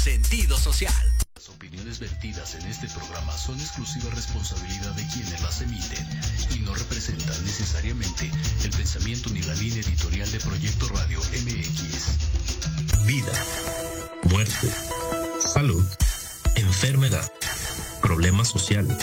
[0.00, 0.94] sentido social.
[1.34, 6.08] Las opiniones vertidas en este programa son exclusiva responsabilidad de quienes las emiten
[6.54, 8.30] y no representan necesariamente
[8.64, 13.04] el pensamiento ni la línea editorial de Proyecto Radio MX.
[13.06, 13.32] Vida,
[14.22, 14.72] muerte,
[15.46, 15.84] salud,
[16.54, 17.30] enfermedad,
[18.00, 18.96] problemas sociales,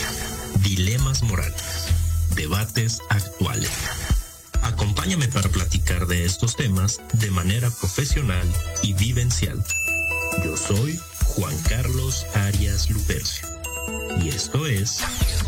[0.62, 1.86] dilemas morales,
[2.34, 3.70] debates actuales
[4.62, 8.46] Acompáñame para platicar de estos temas de manera profesional
[8.82, 9.64] y vivencial.
[10.44, 13.48] Yo soy Juan Carlos Arias Lupercio
[14.22, 14.98] y esto es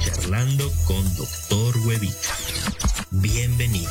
[0.01, 2.29] Charlando con Doctor Huevito.
[3.11, 3.91] Bienvenido.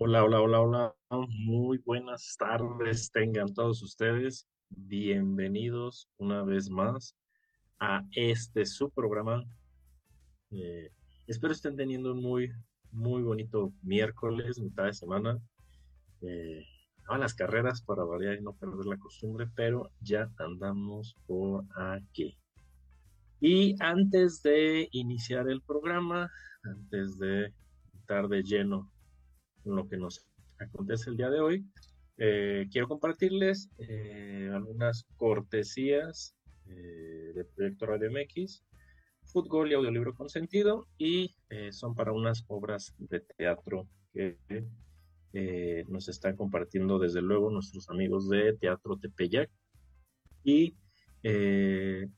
[0.00, 0.94] Hola, hola, hola, hola.
[1.28, 4.46] Muy buenas tardes tengan todos ustedes
[4.76, 7.14] bienvenidos una vez más
[7.78, 9.44] a este su programa.
[10.50, 10.90] Eh,
[11.26, 12.50] espero estén teniendo un muy,
[12.90, 15.38] muy bonito miércoles, mitad de semana.
[16.20, 16.64] Eh,
[17.18, 22.38] las carreras para variar y no perder la costumbre, pero ya andamos por aquí.
[23.40, 26.30] Y antes de iniciar el programa,
[26.62, 27.52] antes de
[27.94, 28.90] estar de lleno
[29.62, 30.24] con lo que nos
[30.58, 31.66] acontece el día de hoy,
[32.18, 38.62] eh, quiero compartirles eh, algunas cortesías eh, del proyecto Radio MX,
[39.32, 41.34] fútbol y audiolibro con sentido, y
[41.70, 44.36] son para unas obras de teatro que
[45.88, 49.50] nos están compartiendo desde luego nuestros amigos de Teatro Tepeyac.
[50.44, 50.76] Y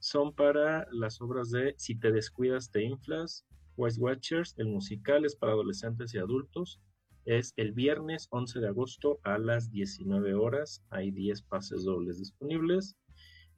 [0.00, 3.47] son para las obras de Si te descuidas te inflas,
[3.77, 6.81] Wise Watchers, el musical es para adolescentes y adultos,
[7.25, 10.85] es el viernes 11 de agosto a las 19 horas.
[10.91, 12.97] Hay 10 pases dobles disponibles.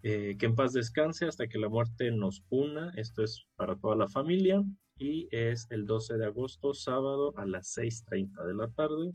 [0.09, 2.93] Eh, que en paz descanse hasta que la muerte nos una.
[2.95, 4.63] Esto es para toda la familia.
[4.99, 9.13] Y es el 12 de agosto, sábado, a las 6.30 de la tarde.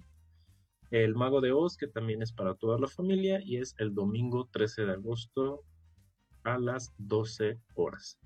[0.89, 3.39] El Mago de Oz, que también es para toda la familia.
[3.41, 5.63] Y es el domingo 13 de agosto
[6.43, 8.19] a las 12 horas.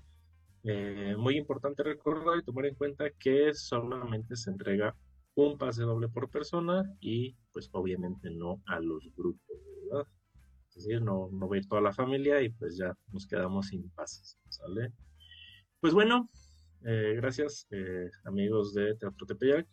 [0.64, 4.96] Eh, muy importante recordar y tomar en cuenta que solamente se entrega
[5.36, 10.08] un pase doble por persona y pues obviamente no a los grupos, ¿verdad?
[10.76, 14.38] Es decir, no, no va toda la familia y pues ya nos quedamos sin pases,
[14.48, 14.92] ¿sale?
[15.80, 16.28] Pues bueno,
[16.84, 19.66] eh, gracias eh, amigos de Teatro Tepeyac.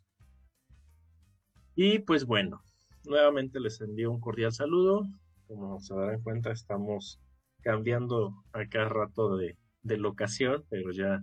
[1.76, 2.64] Y pues bueno,
[3.06, 5.08] nuevamente les envío un cordial saludo.
[5.48, 7.20] Como se darán cuenta, estamos
[7.62, 11.22] cambiando a cada rato de, de locación, pero ya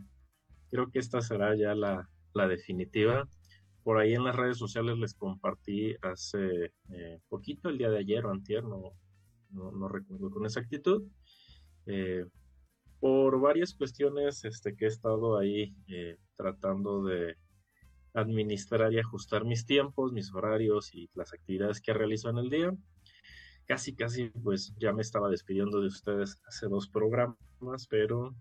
[0.71, 3.29] creo que esta será ya la, la definitiva
[3.83, 8.25] por ahí en las redes sociales les compartí hace eh, poquito, el día de ayer
[8.27, 8.63] o antier,
[9.53, 11.05] no, recuerdo con exactitud,
[11.87, 12.25] eh,
[13.01, 17.37] por varias cuestiones este, que he estado ahí eh, tratando de
[18.13, 22.77] administrar y ajustar mis tiempos, mis horarios y las actividades que realizo en el día.
[23.67, 27.37] Casi, casi, pues ya me estaba despidiendo de ustedes hace dos programas,
[27.89, 28.35] pero,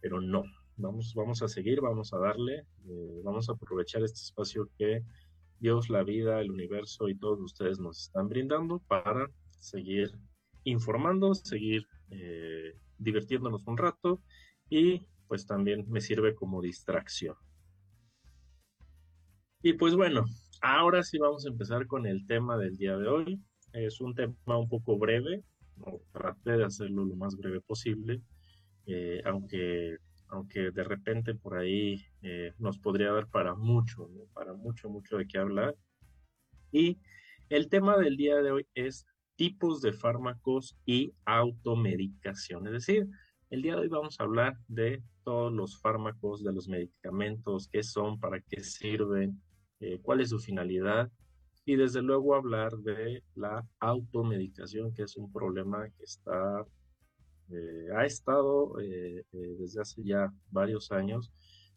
[0.00, 0.42] pero no,
[0.76, 5.04] vamos, vamos a seguir, vamos a darle, eh, vamos a aprovechar este espacio que
[5.60, 9.30] Dios, la vida, el universo y todos ustedes nos están brindando para
[9.64, 10.12] seguir
[10.64, 14.20] informando, seguir eh, divirtiéndonos un rato
[14.68, 17.36] y pues también me sirve como distracción.
[19.62, 20.26] Y pues bueno,
[20.60, 23.40] ahora sí vamos a empezar con el tema del día de hoy.
[23.72, 25.42] Es un tema un poco breve,
[26.12, 28.20] traté de hacerlo lo más breve posible,
[28.86, 29.96] eh, aunque
[30.28, 35.26] aunque de repente por ahí eh, nos podría dar para mucho, para mucho, mucho de
[35.26, 35.76] qué hablar.
[36.72, 36.98] Y
[37.48, 42.66] el tema del día de hoy es tipos de fármacos y automedicación.
[42.66, 43.08] Es decir,
[43.50, 47.82] el día de hoy vamos a hablar de todos los fármacos, de los medicamentos, qué
[47.82, 49.40] son, para qué sirven,
[49.80, 51.10] eh, cuál es su finalidad
[51.64, 56.66] y desde luego hablar de la automedicación, que es un problema que está
[57.50, 61.30] eh, ha estado eh, eh, desde hace ya varios años,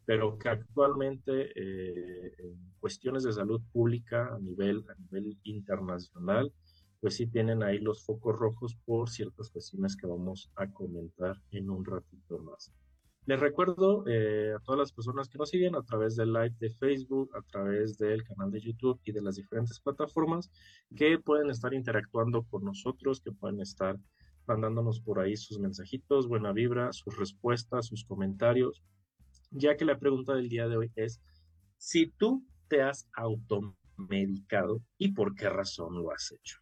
[0.06, 6.50] pero que actualmente en cuestiones de salud pública a nivel, a nivel internacional,
[7.00, 11.70] pues sí tienen ahí los focos rojos por ciertas cuestiones que vamos a comentar en
[11.70, 12.72] un ratito más.
[13.26, 17.30] Les recuerdo a todas las personas que nos siguen a través del live de Facebook,
[17.36, 20.50] a través del canal de YouTube y de las diferentes plataformas
[20.96, 23.98] que pueden estar interactuando con nosotros, que pueden estar
[24.46, 28.82] mandándonos por ahí sus mensajitos, buena vibra, sus respuestas, sus comentarios,
[29.50, 31.20] ya que la pregunta del día de hoy es
[31.76, 36.58] si tú te has automedicado y por qué razón lo has hecho.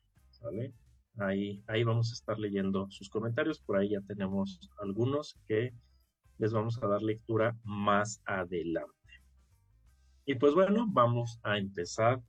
[1.19, 5.73] Ahí, ahí vamos a estar leyendo sus comentarios, por ahí ya tenemos algunos que
[6.39, 8.93] les vamos a dar lectura más adelante.
[10.27, 12.21] Y pues bueno, vamos a empezar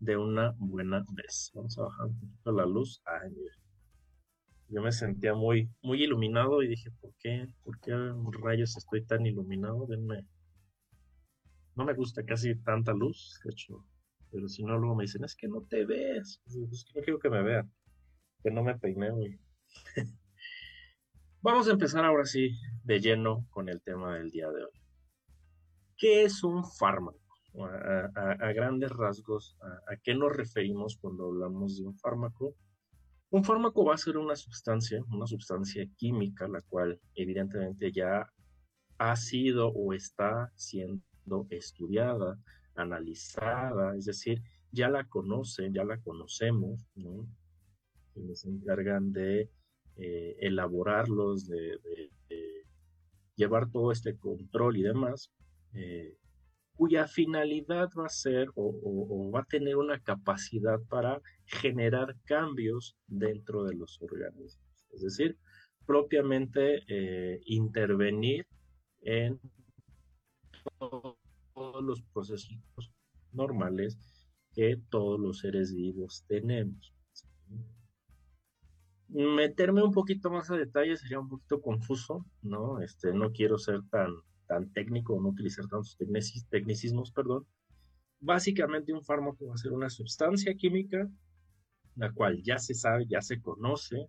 [0.00, 1.50] de una buena vez.
[1.54, 3.02] Vamos a bajar un poquito la luz.
[4.68, 7.46] yo me sentía muy, muy iluminado y dije, ¿por qué?
[7.62, 7.92] ¿Por qué
[8.42, 9.86] rayos estoy tan iluminado?
[9.86, 10.26] Denme.
[11.74, 13.84] No me gusta casi tanta luz, de hecho,
[14.34, 16.42] pero si no, luego me dicen, es que no te ves.
[16.44, 17.72] Pues que no quiero que me vean,
[18.42, 19.38] que no me peiné hoy.
[21.40, 22.50] Vamos a empezar ahora sí
[22.82, 24.80] de lleno con el tema del día de hoy.
[25.96, 27.20] ¿Qué es un fármaco?
[27.56, 32.56] A, grandes rasgos, a, qué nos referimos cuando hablamos de un fármaco?
[33.30, 38.28] Un fármaco va a ser una sustancia, una sustancia química, la cual evidentemente ya
[38.98, 42.36] ha sido o está siendo estudiada,
[42.74, 44.42] analizada, es decir,
[44.72, 47.26] ya la conocen, ya la conocemos, ¿no?
[48.14, 49.50] Que se encargan de
[49.96, 51.78] eh, elaborarlos, de,
[53.36, 55.32] llevar todo este control y demás,
[55.74, 56.16] eh,
[56.76, 63.64] cuya finalidad va a ser o, va a tener una capacidad para generar cambios dentro
[63.64, 64.58] de los organismos.
[64.92, 65.36] Es decir,
[65.86, 68.46] propiamente eh, intervenir
[69.02, 69.40] en
[71.54, 72.58] todos los procesos
[73.32, 73.98] normales
[74.52, 76.94] que todos los seres vivos tenemos.
[79.08, 82.80] Meterme un poquito más a detalle sería un poquito confuso, ¿no?
[82.80, 84.10] Este, no quiero ser tan,
[84.46, 85.96] tan técnico, no utilizar tantos
[86.50, 87.46] tecnicismos, perdón.
[88.20, 91.08] Básicamente un fármaco va a ser una sustancia química,
[91.96, 94.08] la cual ya se sabe, ya se conoce,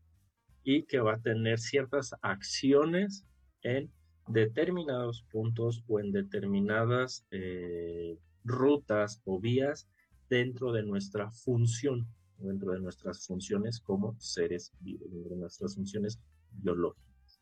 [0.64, 3.26] y que va a tener ciertas acciones
[3.62, 3.92] en
[4.28, 9.88] determinados puntos o en determinadas eh, rutas o vías
[10.30, 16.20] dentro de nuestra función, dentro de nuestras funciones como seres vivos, dentro de nuestras funciones
[16.52, 17.42] biológicas.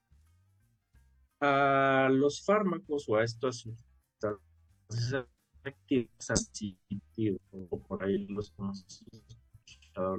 [1.39, 5.27] A los fármacos o a estos sustancias
[5.63, 6.51] activas,
[7.51, 8.85] o por ahí los hemos
[9.65, 10.17] escuchado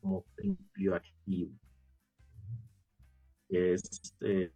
[0.00, 1.52] como principio activo.
[3.48, 4.52] Este,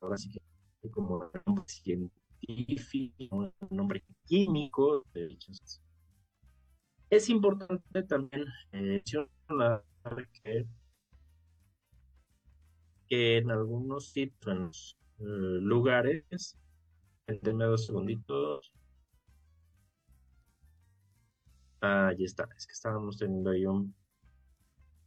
[0.00, 5.04] ahora sí que como nombre científico, un nombre químico.
[7.10, 9.84] Es importante también eh, mencionar
[10.42, 10.66] que,
[13.08, 16.56] que en algunos sitios, en eh, lugares,
[17.26, 18.72] denme dos segunditos.
[21.80, 23.94] Ah, ahí está, es que estábamos teniendo ahí un.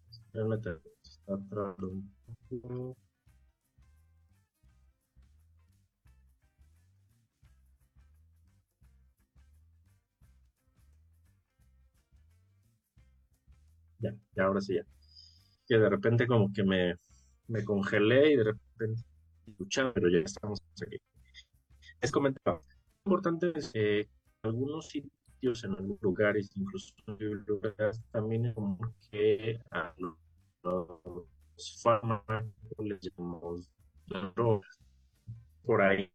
[0.09, 3.06] Está un poco.
[14.11, 14.83] Ya, ya, ahora sí ya.
[15.67, 16.95] Que de repente como que me,
[17.47, 19.01] me congelé y de repente
[19.47, 20.97] escuchaba, pero ya estamos aquí.
[22.01, 22.11] Es.
[23.05, 24.09] Importante es que
[24.43, 28.55] algunos sitios, en algunos lugares, incluso en lugares, también es
[29.11, 30.17] que a los
[31.81, 32.45] fármacos
[32.79, 33.69] les llamamos.
[35.63, 36.11] Por ahí,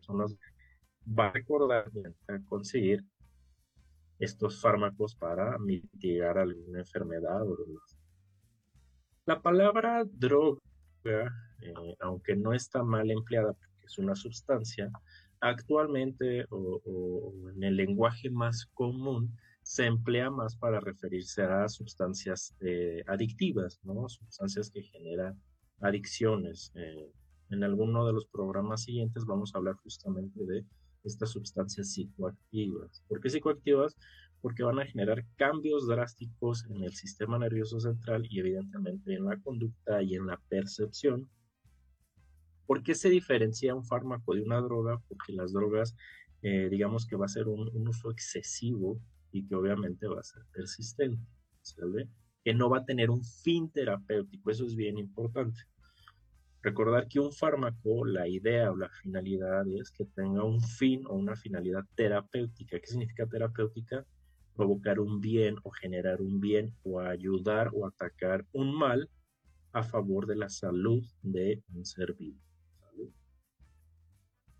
[0.00, 0.36] son los
[1.06, 1.90] va a recordar
[2.28, 3.04] a conseguir
[4.20, 7.40] estos fármacos para mitigar alguna enfermedad.
[9.24, 10.60] La palabra droga,
[11.04, 14.90] eh, aunque no está mal empleada porque es una sustancia,
[15.40, 23.02] actualmente o, en el lenguaje más común se emplea más para referirse a sustancias eh,
[23.06, 24.08] adictivas, ¿no?
[24.08, 25.40] Sustancias que generan
[25.80, 26.72] adicciones.
[26.74, 27.10] Eh,
[27.50, 30.64] en alguno de los programas siguientes vamos a hablar justamente de
[31.04, 33.02] estas sustancias psicoactivas.
[33.08, 33.96] ¿Por qué psicoactivas?
[34.40, 39.38] Porque van a generar cambios drásticos en el sistema nervioso central y evidentemente en la
[39.40, 41.28] conducta y en la percepción.
[42.66, 45.02] ¿Por qué se diferencia un fármaco de una droga?
[45.08, 45.96] Porque las drogas,
[46.42, 49.00] eh, digamos que va a ser un, uso excesivo
[49.32, 51.20] y que obviamente va a ser persistente,
[51.62, 52.08] ¿sabe?
[52.44, 55.60] Que no va a tener un fin terapéutico, eso es bien importante.
[56.62, 61.14] Recordar que un fármaco, la idea o la finalidad es que tenga un fin o
[61.14, 62.78] una finalidad terapéutica.
[62.78, 64.04] ¿Qué significa terapéutica?
[64.54, 69.08] Provocar un bien o generar un bien o ayudar o atacar un mal
[69.72, 72.38] a favor de la salud de un ser vivo.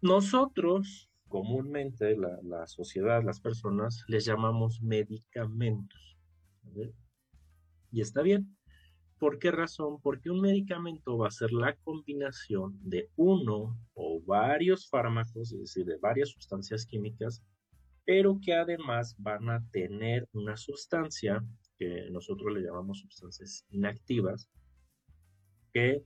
[0.00, 6.16] Nosotros, comúnmente, la, sociedad, las personas, les llamamos medicamentos.
[7.92, 8.56] Y está bien.
[9.20, 10.00] ¿Por qué razón?
[10.00, 15.84] Porque un medicamento va a ser la combinación de uno o varios fármacos, es decir,
[15.84, 17.42] de varias sustancias químicas,
[18.06, 21.44] pero que además van a tener una sustancia
[21.78, 24.48] que nosotros le llamamos sustancias inactivas,
[25.74, 26.02] que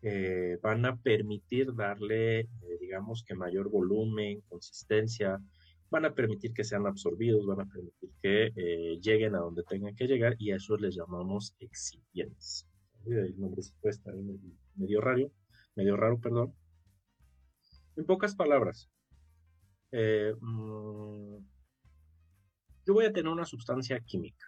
[0.00, 2.48] eh, van a permitir darle, eh,
[2.80, 5.38] digamos que mayor volumen, consistencia,
[5.94, 9.94] van a permitir que sean absorbidos, van a permitir que eh, lleguen a donde tengan
[9.94, 12.66] que llegar y a eso les llamamos excipientes.
[13.06, 14.12] El nombre está
[14.74, 15.30] medio raro,
[15.76, 16.52] medio raro, perdón.
[17.96, 18.90] En pocas palabras,
[19.92, 21.36] mm,
[22.86, 24.46] yo voy a tener una sustancia química,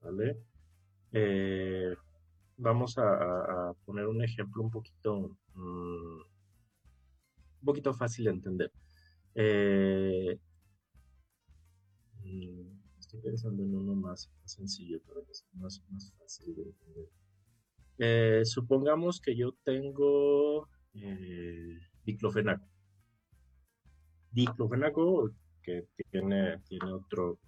[0.00, 0.38] ¿vale?
[2.56, 6.20] vamos a, poner un ejemplo un poquito, mm,
[7.60, 8.72] un poquito fácil de entender.
[9.34, 10.38] Eh,
[12.26, 15.82] mm, estoy pensando en uno más, sencillo para que sea más,
[16.18, 17.08] fácil de entender.
[17.98, 22.66] Eh, supongamos que yo tengo eh, diclofenaco.
[24.32, 25.30] Diclofenaco,
[25.62, 27.38] que tiene, tiene otro,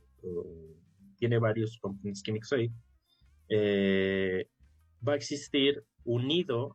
[1.18, 2.70] tiene varios componentes químicos ahí,
[3.48, 4.48] eh,
[5.06, 6.74] va a existir unido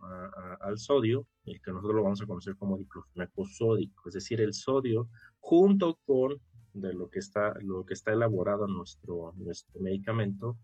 [0.61, 4.53] al sodio, el que nosotros lo vamos a conocer como diclofenaco sódico, es decir, el
[4.53, 6.39] sodio junto con
[6.73, 10.57] de lo que está, lo que está elaborado nuestro, nuestro medicamento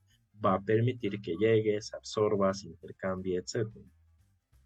[0.44, 3.68] va a permitir que llegue, se absorba, se intercambie, etc.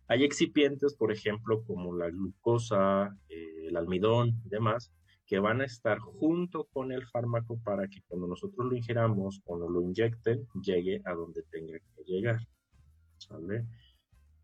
[0.07, 4.91] Hay excipientes, por ejemplo, como la glucosa, eh, el almidón y demás,
[5.25, 9.57] que van a estar junto con el fármaco para que cuando nosotros lo ingiramos o
[9.57, 12.39] nos lo inyecten, llegue a donde tenga que llegar.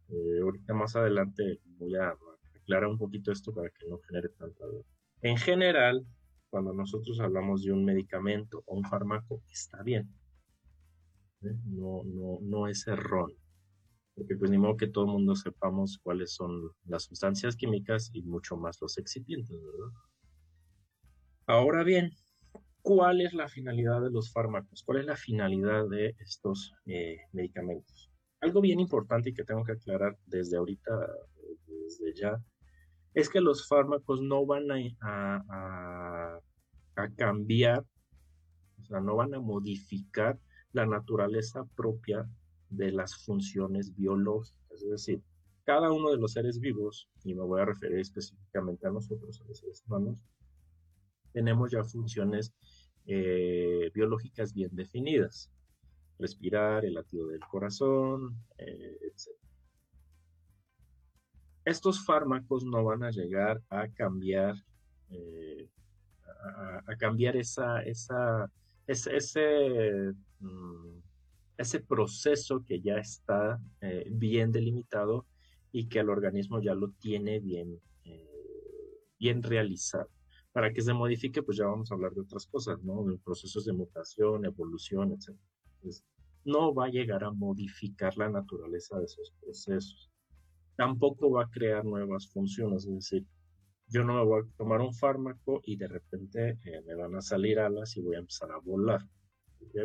[0.10, 2.16] Eh, ahorita más adelante voy a
[2.56, 4.84] aclarar un poquito esto para que no genere tanta duda.
[5.22, 6.06] En general,
[6.50, 10.10] cuando nosotros hablamos de un medicamento o un fármaco, está bien.
[11.44, 11.56] ¿eh?
[11.66, 13.38] No, no, no es erróneo.
[14.16, 18.24] Porque pues ni modo que todo el mundo sepamos cuáles son las sustancias químicas y
[18.24, 19.94] mucho más los excipientes, ¿verdad?
[21.46, 22.12] Ahora bien,
[22.82, 24.84] ¿cuál es la finalidad de los fármacos?
[24.84, 28.10] ¿Cuál es la finalidad de estos eh, medicamentos?
[28.42, 30.92] algo bien importante y que tengo que aclarar desde ahorita,
[31.68, 32.42] desde ya,
[33.14, 34.68] es que los fármacos no van
[35.02, 36.40] a,
[37.16, 37.86] cambiar,
[38.82, 40.38] o sea, no van a modificar
[40.74, 42.30] la naturaleza propia
[42.70, 44.82] de las funciones biológicas.
[44.82, 45.22] Es decir,
[45.64, 49.48] cada uno de los seres vivos, y me voy a referir específicamente a nosotros, a
[49.48, 50.18] los seres humanos,
[51.32, 52.54] tenemos ya funciones
[53.06, 55.50] eh, biológicas bien definidas
[56.20, 59.30] respirar, el latido del corazón, eh, etc.
[61.66, 64.56] Estos fármacos no van a llegar a cambiar,
[65.10, 65.70] eh,
[66.88, 68.52] a, cambiar esa, esa,
[68.88, 71.00] ese, mm,
[71.58, 75.26] ese, proceso que ya está eh, bien delimitado
[75.72, 77.80] y que el organismo ya lo tiene bien,
[79.20, 80.10] bien realizado
[80.52, 83.04] para que se modifique, pues ya vamos a hablar de otras cosas, ¿no?
[83.04, 85.36] De procesos de mutación, evolución, etc
[86.46, 90.09] no va a llegar a modificar la naturaleza de esos procesos.
[90.80, 93.28] Tampoco va a crear nuevas funciones, es decir,
[93.88, 97.22] yo no me voy a tomar un fármaco y de repente eh, me van a
[97.22, 99.02] salir alas y voy a empezar a volar,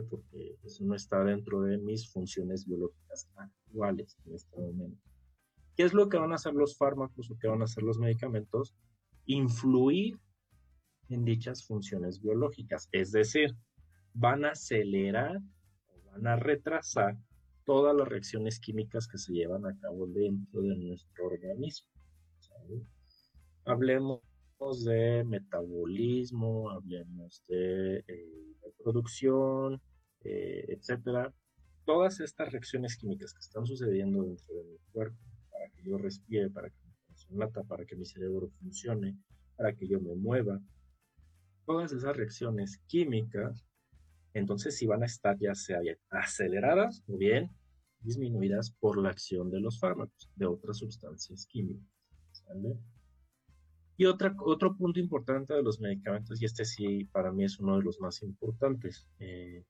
[0.08, 5.02] porque eso no está dentro de mis funciones biológicas actuales en este momento.
[5.74, 7.98] ¿Qué es lo que van a hacer los fármacos o qué van a hacer los
[7.98, 8.76] medicamentos?
[9.26, 10.16] Influir
[11.08, 13.50] en dichas funciones biológicas, es decir,
[14.12, 15.42] van a acelerar
[16.12, 17.16] van a retrasar
[17.64, 21.88] todas las reacciones químicas que se llevan a cabo dentro de nuestro organismo.
[23.64, 24.20] Hablemos
[24.84, 29.80] de metabolismo, hablemos de eh, reproducción,
[30.22, 31.34] eh, etcétera.
[31.84, 35.18] Todas estas reacciones químicas que están sucediendo dentro de mi cuerpo,
[35.50, 39.18] para que yo respire, para que mi corazón lata, para que mi cerebro funcione,
[39.56, 40.60] para que yo me mueva,
[41.66, 43.66] todas esas reacciones químicas
[44.34, 47.50] entonces sí van a estar ya sea aceleradas o bien
[48.00, 51.88] disminuidas por la acción de los fármacos, de otras sustancias químicas.
[53.96, 57.78] Y otra, otro punto importante de los medicamentos, y este sí para mí es uno
[57.78, 59.64] de los más importantes, eh,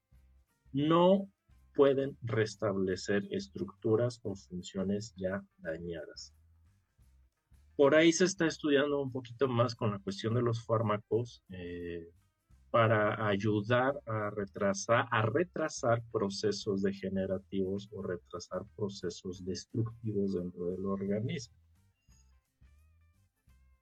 [0.72, 1.28] no
[1.74, 6.34] pueden restablecer estructuras o funciones ya dañadas.
[7.76, 11.42] Por ahí se está estudiando un poquito más con la cuestión de los fármacos.
[11.50, 12.08] Eh,
[12.74, 21.54] para ayudar a retrasar, a retrasar procesos degenerativos o retrasar procesos destructivos dentro del organismo.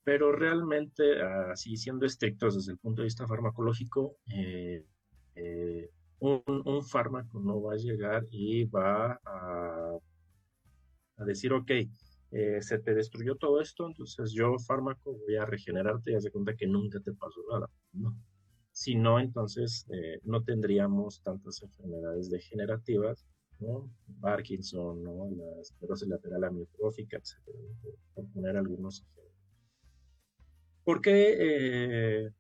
[0.04, 4.84] Pero realmente, así siendo estrictos desde el punto de vista farmacológico, eh,
[5.36, 9.96] eh, un, fármaco no va a llegar y va a,
[11.24, 11.70] decir, ok,
[12.32, 16.30] eh, se te destruyó todo esto, entonces yo fármaco voy a regenerarte y haz de
[16.30, 17.70] cuenta que nunca te pasó nada.
[17.94, 18.14] No
[18.72, 23.26] si no, entonces eh, no tendríamos tantas enfermedades degenerativas
[23.62, 23.90] ¿no?
[24.20, 25.30] Parkinson, ¿no?
[25.30, 27.36] la esclerosis lateral amiotrófica, etc.
[28.14, 29.22] Por poner algunos ejemplos.
[30.84, 32.30] ¿Por qué, eh,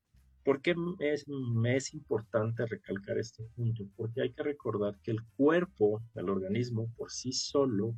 [0.44, 3.84] ¿por qué es, me es importante recalcar este punto?
[3.96, 7.94] Porque hay que recordar que el cuerpo del organismo por sí solo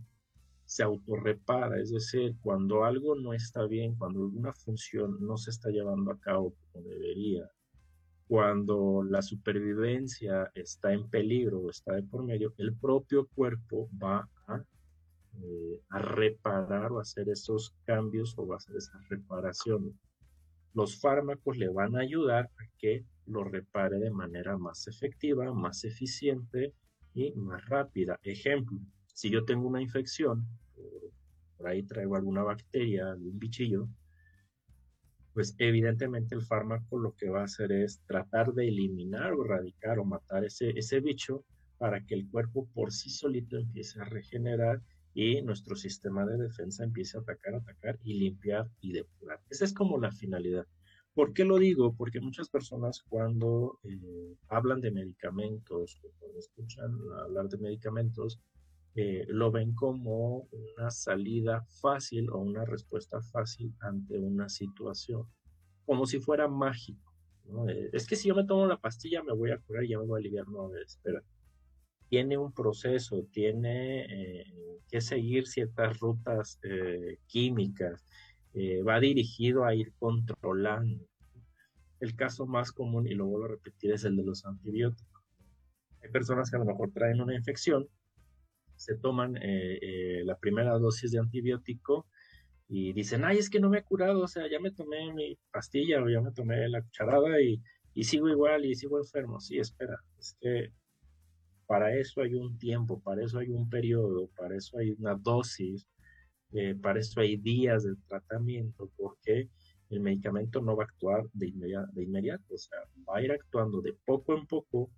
[0.66, 5.70] se autorrepara, es decir, cuando algo no está bien, cuando alguna función no se está
[5.70, 7.50] llevando a cabo como debería,
[8.34, 14.28] cuando la supervivencia está en peligro o está de por medio, el propio cuerpo va
[14.48, 14.60] a,
[15.40, 19.94] eh, a reparar o hacer esos cambios o va a hacer esas reparaciones.
[20.72, 25.84] Los fármacos le van a ayudar a que lo repare de manera más efectiva, más
[25.84, 26.74] eficiente
[27.14, 28.18] y más rápida.
[28.24, 28.80] Ejemplo,
[29.12, 30.44] si yo tengo una infección,
[31.56, 33.86] por ahí traigo alguna bacteria, algún bichillo,
[35.34, 39.98] pues evidentemente el fármaco lo que va a hacer es tratar de eliminar o erradicar
[39.98, 41.44] o matar ese, ese bicho
[41.76, 44.80] para que el cuerpo por sí solito empiece a regenerar
[45.12, 49.40] y nuestro sistema de defensa empiece a atacar, atacar y limpiar y depurar.
[49.50, 50.66] Esa es como la finalidad.
[51.14, 51.94] ¿Por qué lo digo?
[51.94, 56.90] Porque muchas personas cuando eh, hablan de medicamentos cuando escuchan
[57.24, 58.40] hablar de medicamentos,
[58.96, 65.26] eh, lo ven como una salida fácil o una respuesta fácil ante una situación,
[65.84, 67.12] como si fuera mágico.
[67.68, 69.98] Eh, es que si yo me tomo la pastilla me voy a curar y ya
[69.98, 70.46] me voy a aliviar.
[70.48, 71.22] No, espera.
[72.08, 76.60] Tiene un proceso, tiene eh, que seguir ciertas rutas
[77.26, 78.04] químicas,
[78.86, 81.04] va dirigido a ir controlando.
[81.98, 85.24] El caso más común, y lo vuelvo a repetir, es el de los antibióticos.
[86.02, 87.88] Hay personas que a lo mejor traen una infección
[88.76, 92.06] se toman eh, eh, la primera dosis de antibiótico
[92.68, 95.38] y dicen, ay, es que no me he curado, o sea, ya me tomé mi
[95.52, 97.62] pastilla o ya me tomé la cucharada y,
[97.94, 99.40] y sigo igual y sigo enfermo.
[99.40, 100.72] Sí, espera, es que
[101.66, 105.86] para eso hay un tiempo, para eso hay un periodo, para eso hay una dosis,
[106.52, 109.48] eh, para eso hay días de tratamiento, porque
[109.90, 111.52] el medicamento no va a actuar de,
[111.92, 114.90] de inmediato, o sea, va a ir actuando de poco en poco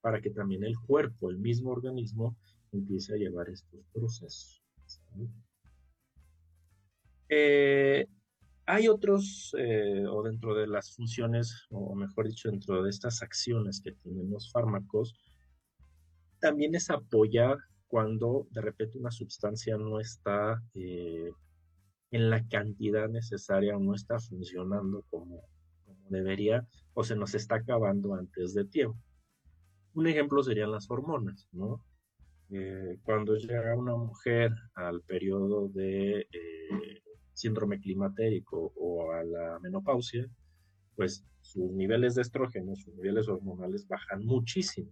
[0.00, 2.36] para que también el cuerpo, el mismo organismo,
[2.76, 4.62] empiece a llevar estos procesos.
[7.28, 8.06] Eh,
[8.66, 13.80] hay otros, eh, o dentro de las funciones, o mejor dicho, dentro de estas acciones
[13.82, 15.14] que tienen los fármacos,
[16.40, 21.30] también es apoyar cuando de repente una sustancia no está eh,
[22.10, 25.42] en la cantidad necesaria o no está funcionando como
[26.08, 28.98] debería o se nos está acabando antes de tiempo.
[29.94, 31.84] Un ejemplo serían las hormonas, ¿no?
[32.50, 37.02] Eh, cuando llega una mujer al periodo de eh,
[37.32, 40.26] síndrome climatérico o a la menopausia,
[40.94, 44.90] pues sus niveles de estrógeno, sus niveles hormonales bajan muchísimo.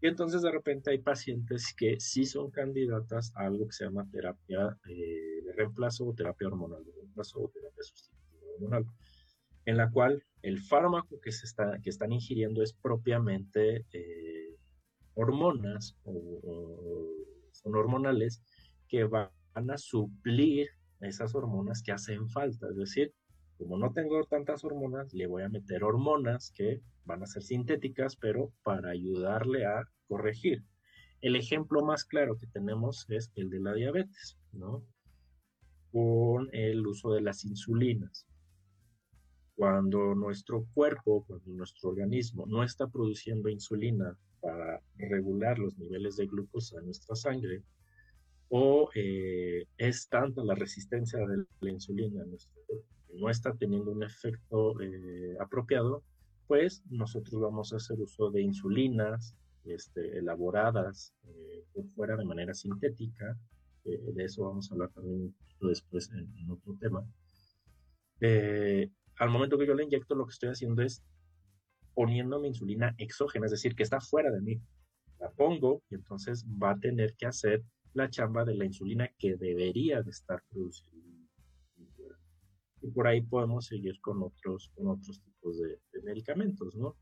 [0.00, 4.08] Y entonces de repente hay pacientes que sí son candidatas a algo que se llama
[4.10, 8.84] terapia eh, de reemplazo o terapia hormonal de reemplazo o terapia sustitutiva hormonal,
[9.64, 13.86] en la cual el fármaco que, se está, que están ingiriendo es propiamente
[15.14, 17.08] hormonas o,
[17.52, 18.42] son hormonales
[18.88, 20.68] que van a suplir
[21.00, 22.68] esas hormonas que hacen falta.
[22.68, 23.12] Es decir,
[23.58, 28.16] como no tengo tantas hormonas, le voy a meter hormonas que van a ser sintéticas,
[28.16, 30.64] pero para ayudarle a corregir.
[31.20, 34.84] El ejemplo más claro que tenemos es el de la diabetes, ¿no?
[35.92, 38.26] Con el uso de las insulinas.
[39.54, 46.26] Cuando nuestro cuerpo, cuando nuestro organismo no está produciendo insulina para regular los niveles de
[46.26, 47.62] glucosa en nuestra sangre,
[48.48, 53.54] o eh, es tanta la resistencia de la insulina en nuestro cuerpo que no está
[53.54, 56.02] teniendo un efecto eh, apropiado,
[56.48, 62.52] pues nosotros vamos a hacer uso de insulinas este, elaboradas eh, por fuera de manera
[62.52, 63.38] sintética.
[63.84, 67.02] de eso vamos a hablar también un poquito después en, en otro tema.
[69.16, 71.02] al momento que yo le inyecto, lo que estoy haciendo es
[71.94, 74.60] poniéndome insulina exógena, es decir, que está fuera de mí.
[75.18, 77.62] La pongo y entonces va a tener que hacer
[77.94, 81.00] la chamba de la insulina que debería de estar produciendo.
[82.80, 86.96] Y por ahí podemos seguir con otros, con otros tipos de, medicamentos, ¿no?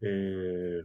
[0.00, 0.82] Eh,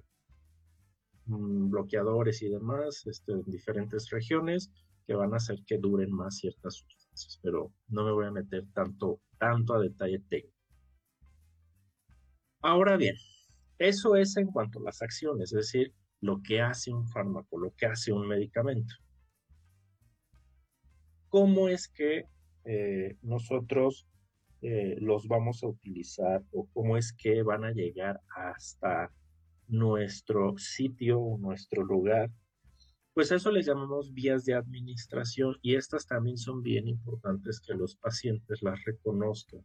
[1.26, 4.70] mm, bloqueadores y demás este, en diferentes regiones
[5.08, 8.66] que van a hacer que duren más ciertas sustancias, pero no me voy a meter
[8.74, 10.54] tanto, tanto a detalle técnico.
[12.62, 13.16] Ahora bien,
[13.80, 17.74] eso es en cuanto a las acciones, es decir, lo que hace un fármaco, lo
[17.76, 18.96] que hace un medicamento.
[21.30, 22.26] ¿Cómo es que
[22.64, 24.08] eh, nosotros
[24.62, 29.12] eh, los vamos a utilizar o cómo es que van a llegar hasta
[29.68, 32.32] nuestro sitio o nuestro lugar
[33.14, 37.96] Pues eso les llamamos vías de administración y estas también son bien importantes que los
[37.98, 39.62] pacientes las reconozcan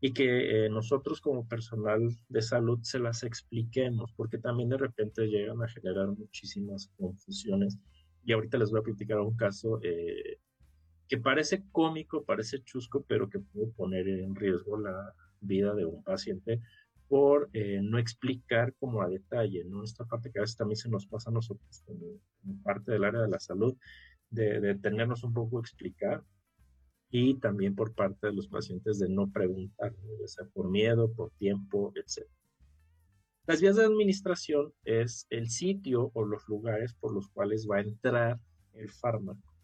[0.00, 5.26] y que eh, nosotros como personal de salud se las expliquemos, porque también de repente
[5.26, 7.78] llegan a generar muchísimas confusiones.
[8.24, 10.38] Y ahorita les voy a platicar un caso eh,
[11.06, 16.02] que parece cómico, parece chusco, pero que puede poner en riesgo la vida de un
[16.02, 16.60] paciente
[17.08, 19.82] por eh, no explicar como a detalle, ¿no?
[19.82, 22.20] Esta parte que a veces también se nos pasa a nosotros como,
[22.62, 23.76] parte del área de la salud,
[24.30, 26.22] de, de tenernos un poco explicar
[27.10, 31.30] y también por parte de los pacientes de no preguntar, ya sea por miedo, por
[31.32, 32.26] tiempo, etc.
[33.46, 37.80] Las vías de administración es el sitio o los lugares por los cuales va a
[37.80, 38.40] entrar
[38.74, 39.54] el fármaco,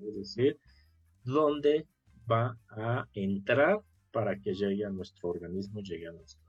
[0.00, 0.58] es decir,
[1.24, 1.86] dónde
[2.30, 3.80] va a entrar
[4.10, 6.46] para que llegue a nuestro organismo, llegue a nuestro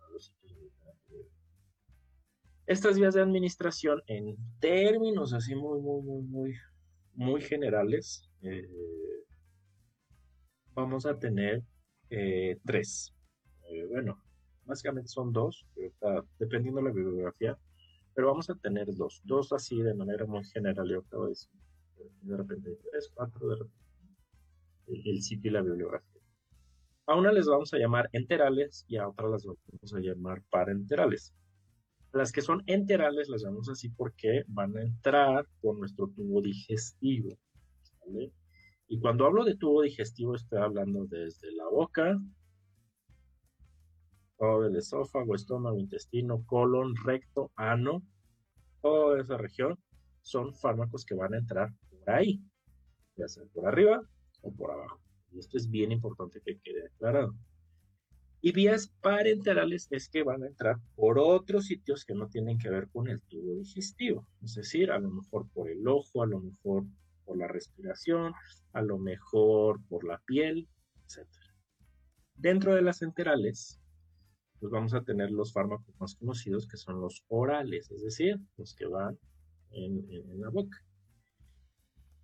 [2.67, 6.53] estas vías de administración, en términos así muy, muy, muy, muy,
[7.13, 8.67] muy generales, eh,
[10.77, 11.63] vamos a tener
[12.09, 13.13] eh, tres.
[13.69, 14.21] Eh, bueno,
[14.63, 15.65] básicamente son dos,
[16.37, 17.57] dependiendo de la bibliografía,
[18.13, 21.51] pero vamos a tener dos, dos así de manera muy general, yo acabo de decir.
[22.21, 23.77] De repente tres, cuatro, de repente
[24.87, 26.21] el sitio y la bibliografía.
[27.07, 31.33] A una les vamos a llamar enterales y a otra las vamos a llamar parenterales.
[32.13, 37.37] Las que son enterales las llamamos así porque van a entrar por nuestro tubo digestivo.
[38.87, 42.17] Y cuando hablo de tubo digestivo estoy hablando desde la boca,
[44.37, 48.01] todo el esófago, estómago, intestino, colon, recto, ano,
[48.81, 49.77] toda esa región
[50.21, 52.41] son fármacos que van a entrar por ahí,
[53.17, 54.01] ya sea por arriba
[54.41, 55.01] o por abajo.
[55.31, 57.33] Y esto es bien importante que quede aclarado.
[58.39, 62.69] Y vías parenterales es que van a entrar por otros sitios que no tienen que
[62.69, 64.25] ver con el tubo digestivo.
[64.43, 66.85] Es decir, a lo mejor por el ojo, a lo mejor
[67.27, 68.33] por la respiración,
[68.73, 70.67] a lo mejor por la piel,
[71.03, 71.27] etc.
[72.35, 73.79] Dentro de las enterales,
[74.59, 78.73] pues vamos a tener los fármacos más conocidos que son los orales, es decir, los
[78.73, 79.19] que van
[79.71, 80.77] en, en la boca.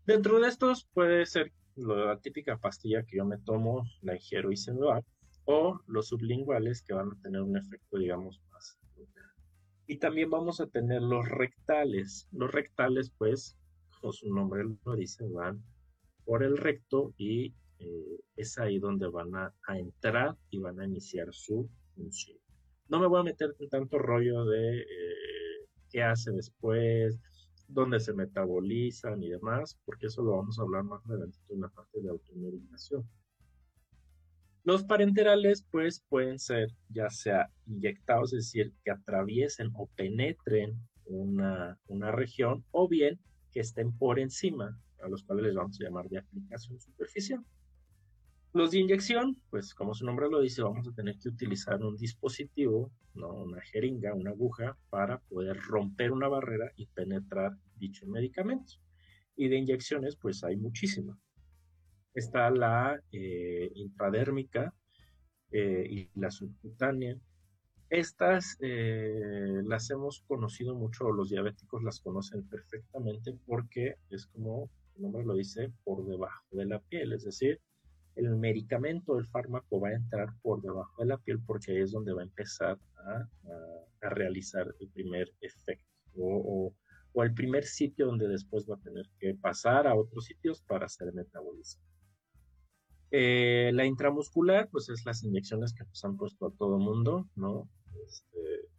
[0.06, 4.58] Dentro de estos puede ser la típica pastilla que yo me tomo, la ingiero y
[4.58, 5.02] se me va,
[5.46, 8.80] o los sublinguales que van a tener un efecto, digamos, más.
[9.86, 12.28] Y también vamos a tener los rectales.
[12.32, 13.58] Los rectales, pues,
[14.04, 15.64] como su nombre lo dice, van
[16.26, 21.28] por el recto y eh, es ahí donde van a, entrar y van a iniciar
[21.32, 22.38] su función.
[22.90, 27.18] No me voy a meter en tanto rollo de eh, qué hace después,
[27.70, 31.70] dónde se metabolizan y demás, porque eso lo vamos a hablar más adelante en la
[31.70, 33.10] parte de automedicación.
[34.66, 41.80] Los parenterales, pues, pueden ser ya sea inyectados, es decir, que atraviesen o penetren una,
[41.88, 43.18] una región, o bien
[43.54, 47.46] que estén por encima, a los cuales les vamos a llamar de aplicación superficial.
[48.54, 51.98] Los de inyección, pues como su nombre lo dice, vamos a tener que utilizar un
[51.98, 53.34] dispositivo, ¿no?
[53.34, 58.74] una jeringa, una aguja, para poder romper una barrera y penetrar dicho medicamento.
[59.36, 61.18] Y de inyecciones, pues hay muchísimas.
[62.14, 64.72] Está la eh, intradérmica
[65.52, 67.18] eh, y la subcutánea.
[67.94, 75.04] Estas eh, las hemos conocido mucho, los diabéticos las conocen perfectamente porque es como el
[75.04, 77.62] nombre lo dice, por debajo de la piel, es decir,
[78.16, 81.92] el medicamento, el fármaco va a entrar por debajo de la piel porque ahí es
[81.92, 83.30] donde va a empezar a,
[84.10, 85.86] realizar el primer efecto
[86.18, 86.74] o,
[87.18, 91.14] el primer sitio donde después va a tener que pasar a otros sitios para ser
[91.14, 91.86] metabolizado.
[93.12, 97.70] Eh, la intramuscular, pues es las inyecciones que nos han puesto a todo mundo, ¿no?
[98.06, 98.70] Este,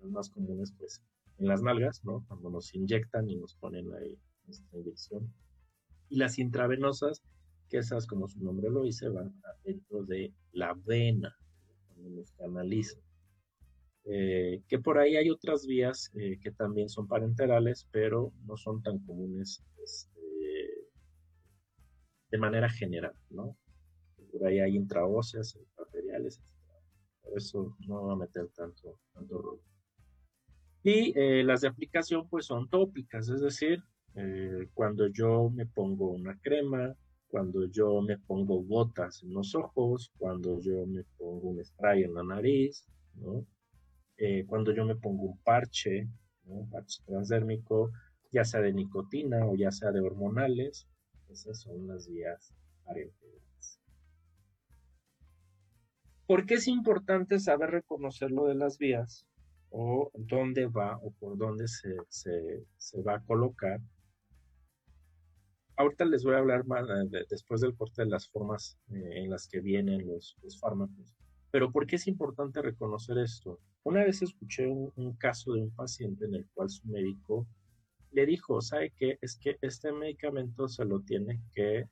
[0.00, 1.02] las más comunes, pues,
[1.38, 2.24] en las nalgas, ¿no?
[2.28, 5.32] Cuando nos inyectan y nos ponen ahí esta inyección.
[6.08, 7.22] Y las intravenosas,
[7.68, 11.36] que esas, como su nombre lo dice, van dentro de la vena,
[11.88, 13.02] cuando nos canalizan.
[14.04, 18.80] Eh, que por ahí hay otras vías eh, que también son parenterales, pero no son
[18.80, 20.20] tan comunes este,
[22.30, 23.56] de manera general, ¿no?
[24.30, 26.55] Por ahí hay intraóseas, arteriales, etc.
[27.34, 29.62] Eso no va a meter tanto, tanto rollo.
[30.82, 33.82] Y eh, las de aplicación, pues son tópicas, es decir,
[34.72, 36.96] cuando yo me pongo una crema,
[37.28, 42.14] cuando yo me pongo gotas en los ojos, cuando yo me pongo un spray en
[42.14, 42.86] la nariz,
[44.16, 46.08] eh, cuando yo me pongo un parche,
[46.44, 47.90] un parche transdérmico,
[48.32, 50.88] ya sea de nicotina o ya sea de hormonales,
[51.28, 53.45] esas son las vías parenterales.
[56.26, 59.26] ¿Por qué es importante saber reconocer lo de las vías?
[59.70, 63.80] O dónde va o por dónde se, va a colocar
[65.76, 66.86] ahorita les voy a hablar más
[67.28, 71.14] después del corte de las formas en las que vienen los, fármacos.
[71.50, 73.60] Pero ¿por qué es importante reconocer esto?
[73.84, 77.46] Una vez escuché un, caso de un paciente en el cual su médico
[78.10, 79.18] le dijo, ¿sabe qué?
[79.20, 81.88] Es que este medicamento se lo tiene que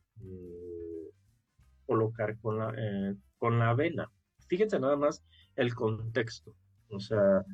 [1.87, 4.11] colocar con la, eh, con la avena.
[4.55, 5.21] Fíjense nada más
[5.57, 6.55] el contexto.
[6.89, 7.45] O sea,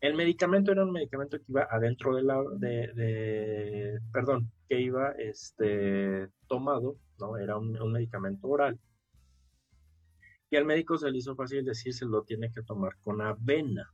[0.00, 6.30] el medicamento era un medicamento que iba adentro de la, de, perdón, que iba este,
[6.46, 7.36] tomado, ¿no?
[7.36, 8.80] Era un, medicamento oral.
[10.48, 13.92] Y al médico se le hizo fácil decir se lo tiene que tomar con avena.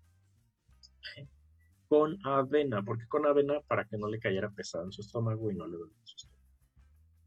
[1.89, 5.57] Con avena, porque con avena para que no le cayera pesado en su estómago y
[5.57, 6.41] no le doliera su estómago.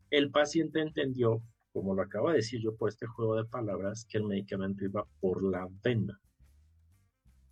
[0.09, 1.43] El paciente entendió
[1.77, 5.05] como lo acabo de decir yo por este juego de palabras, que el medicamento iba
[5.19, 6.19] por la vena.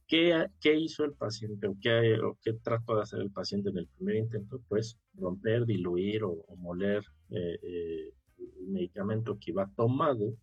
[0.08, 3.88] ¿Qué, qué hizo el paciente o qué, qué, trató de hacer el paciente en el
[3.88, 4.60] primer intento?
[4.68, 10.34] Pues romper, diluir o, moler eh, eh, el medicamento que iba tomado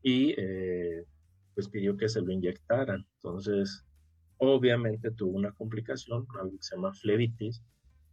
[0.00, 1.04] y eh,
[1.56, 3.04] pues pidió que se lo inyectaran.
[3.16, 3.84] Entonces,
[4.36, 7.60] obviamente tuvo una complicación, algo que se llama flebitis,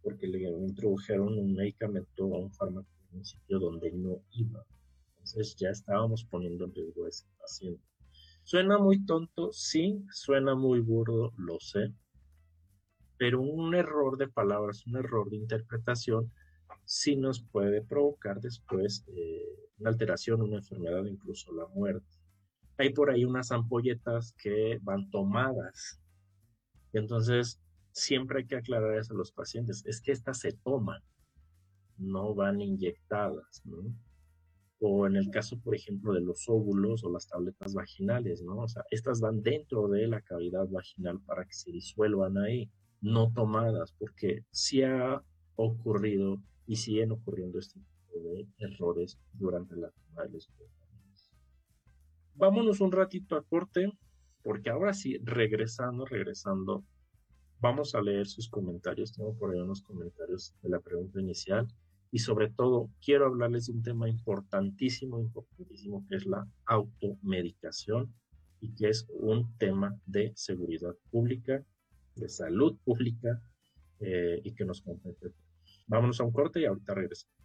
[0.02, 4.64] porque le introdujeron un medicamento o un fármaco un sitio donde no iba.
[5.08, 7.82] Entonces ya estábamos poniendo en riesgo ese paciente.
[8.42, 11.92] Suena muy tonto, sí, suena muy burdo, lo sé,
[13.18, 16.30] pero un error de palabras, un error de interpretación,
[16.84, 19.42] sí nos puede provocar después eh,
[19.78, 22.06] una alteración, una enfermedad, incluso la muerte.
[22.78, 26.00] Hay por ahí unas ampolletas que van tomadas.
[26.92, 27.60] Entonces
[27.92, 29.84] siempre hay que aclarar eso a los pacientes.
[29.86, 31.02] Es que estas se toman
[31.98, 33.94] no van inyectadas, ¿no?
[34.80, 38.58] O en el caso, por ejemplo, de los óvulos o las tabletas vaginales, ¿no?
[38.58, 43.32] O sea, estas van dentro de la cavidad vaginal para que se disuelvan ahí, no
[43.32, 45.22] tomadas, porque sí ha
[45.54, 50.50] ocurrido y siguen ocurriendo este tipo de errores durante la toma de los
[52.34, 53.90] Vámonos un ratito a corte,
[54.42, 56.84] porque ahora sí, regresando, regresando,
[57.60, 59.14] vamos a leer sus comentarios.
[59.14, 61.66] Tengo por ahí unos comentarios de la pregunta inicial
[62.10, 68.14] y sobre todo quiero hablarles de un tema importantísimo, importantísimo, que es la automedicación
[68.60, 71.64] y que es un tema de seguridad pública,
[72.14, 73.40] de salud pública
[74.00, 75.32] eh, y que nos compete.
[75.86, 77.36] Vámonos a un corte y ahorita regresamos.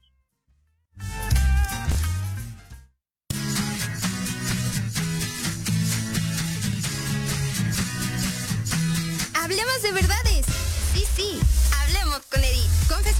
[9.35, 10.45] Hablemos de verdades.
[10.93, 11.60] Sí, sí,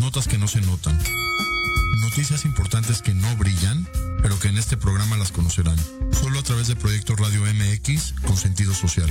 [0.00, 0.98] Notas que no se notan.
[2.00, 3.86] Noticias importantes que no brillan,
[4.22, 5.76] pero que en este programa las conocerán.
[6.10, 9.10] Solo a través de Proyecto Radio MX con sentido social.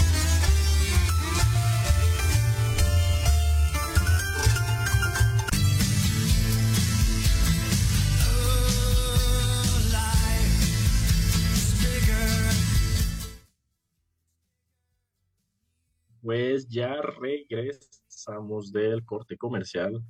[16.31, 20.01] Pues ya regresamos del corte comercial.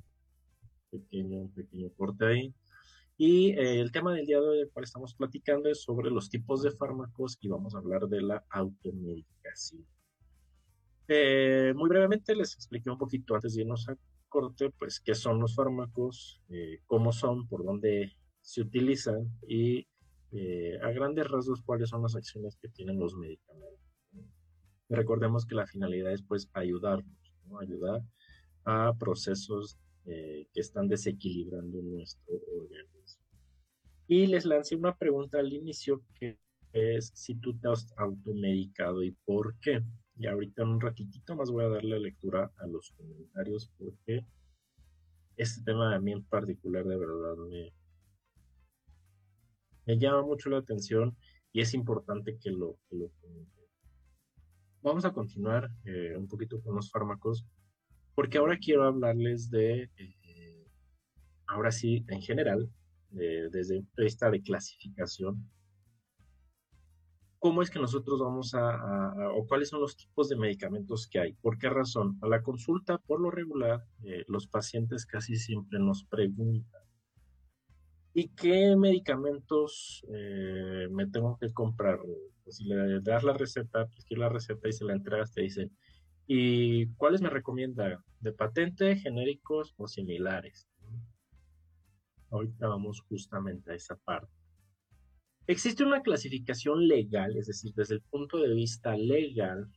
[0.88, 2.54] Pequeño, pequeño corte ahí.
[3.16, 6.30] Y eh, el tema del día de hoy del cual estamos platicando es sobre los
[6.30, 9.84] tipos de fármacos y vamos a hablar de la automedicación.
[11.08, 13.96] Eh, muy brevemente les expliqué un poquito antes de irnos a
[14.28, 19.88] corte, pues qué son los fármacos, eh, cómo son, por dónde se utilizan y
[20.82, 23.81] a grandes rasgos cuáles son las acciones que tienen los medicamentos.
[24.92, 28.02] Recordemos que la finalidad es pues ayudarnos, ayudar
[28.64, 33.24] a procesos que están desequilibrando nuestro organismo.
[34.06, 36.38] Y les lancé una pregunta al inicio que
[36.74, 39.82] es si tú te has automedicado y por qué.
[40.18, 44.26] Y ahorita en un ratitito más voy a darle lectura a los comentarios porque
[45.38, 47.72] este tema a mí en particular de verdad me,
[49.86, 51.16] me llama mucho la atención
[51.50, 52.96] y es importante que lo, que
[54.82, 57.46] Vamos a continuar eh, un poquito con los fármacos
[58.16, 60.66] porque ahora quiero hablarles de, eh,
[61.46, 62.68] ahora sí, en general,
[63.08, 65.48] desde el punto de vista de clasificación,
[67.38, 71.32] ¿cómo es que nosotros vamos a, o cuáles son los tipos de medicamentos que hay?
[71.34, 72.18] ¿Por qué razón?
[72.20, 76.82] A la consulta, por lo regular, eh, los pacientes casi siempre nos preguntan,
[78.14, 81.98] ¿y qué medicamentos eh, me tengo que comprar?
[82.44, 85.76] Pues, si le das la receta, pues la receta y se la entregas, te dicen,
[86.26, 88.02] ¿y cuáles me recomienda?
[88.20, 90.68] ¿De patente, genéricos o similares?
[92.30, 94.32] Ahorita vamos justamente a esa parte.
[95.46, 99.68] Existe una clasificación legal, es decir, desde el punto de vista legal,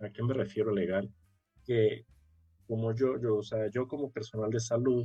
[0.00, 1.12] ¿a qué me refiero legal?
[1.66, 2.06] Que
[2.70, 5.04] como yo, yo, o sea, yo como personal de salud,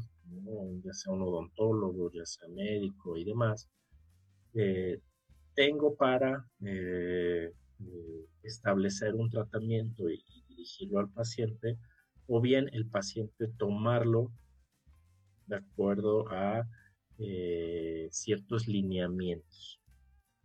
[0.83, 3.67] ya sea un odontólogo, ya sea médico y demás,
[4.53, 4.99] eh,
[5.55, 11.79] tengo para eh, eh, establecer un tratamiento y, dirigirlo al paciente,
[12.27, 14.31] o bien el paciente tomarlo
[15.47, 16.67] de acuerdo a
[18.11, 19.81] ciertos lineamientos.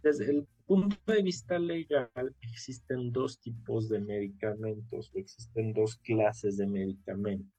[0.03, 6.59] Desde el punto de vista legal, existen dos tipos de medicamentos o existen dos clases
[6.59, 7.53] de medicamentos.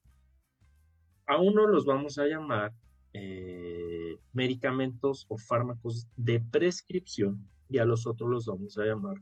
[1.26, 2.72] A uno los vamos a llamar
[3.12, 9.18] eh, medicamentos o fármacos de prescripción y a los otros los vamos a llamar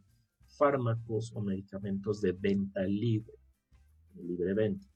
[0.56, 3.34] fármacos o medicamentos de venta libre,
[4.14, 4.86] libre venta,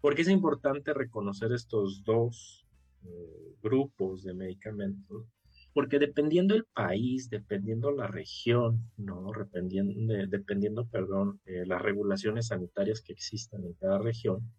[0.00, 2.66] ¿Por qué es importante reconocer estos dos
[3.04, 5.35] eh, grupos de medicamentos?
[5.76, 9.30] Porque dependiendo el país, dependiendo la región, ¿no?
[9.36, 14.50] Dependiendo, dependiendo perdón, eh, las regulaciones sanitarias que existan en cada región,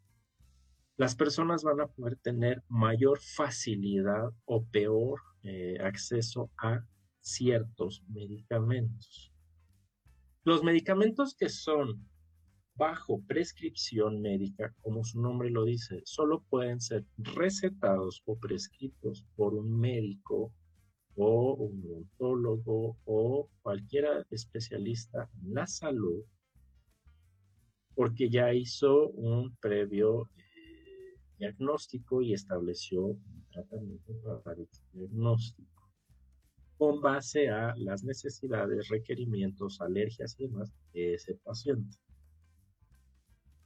[0.96, 6.86] las personas van a poder tener mayor facilidad o peor eh, acceso a
[7.20, 9.34] ciertos medicamentos.
[10.44, 12.08] Los medicamentos que son
[12.76, 19.56] bajo prescripción médica, como su nombre lo dice, solo pueden ser recetados o prescritos por
[19.56, 20.54] un médico
[21.18, 26.24] o un odontólogo o cualquier especialista en la salud,
[27.96, 35.78] porque ya hizo un previo eh, diagnóstico y estableció un tratamiento para el diagnóstico
[36.78, 41.98] con base a las necesidades, requerimientos, alergias y demás de ese paciente.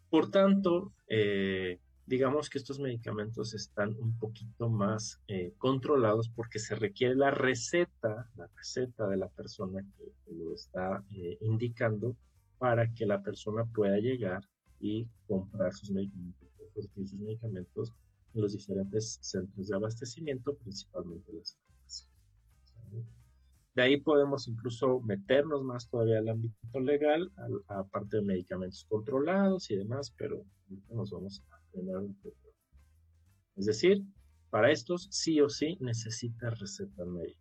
[0.10, 6.76] Por tanto, eh, digamos que estos medicamentos están un poquito más eh, controlados porque se
[6.76, 12.16] requiere la receta, la receta de la persona que, lo está eh, indicando
[12.58, 14.42] para que la persona pueda llegar
[14.80, 16.50] y comprar sus medicamentos,
[16.94, 17.94] sus medicamentos
[18.34, 21.58] en los diferentes centros de abastecimiento, principalmente las
[23.74, 27.32] de ahí podemos incluso meternos más todavía al ámbito legal,
[27.68, 30.44] aparte de medicamentos controlados y demás, pero
[30.90, 31.42] nos vamos
[33.56, 34.04] Es decir,
[34.50, 37.40] para estos sí o sí necesita receta médica.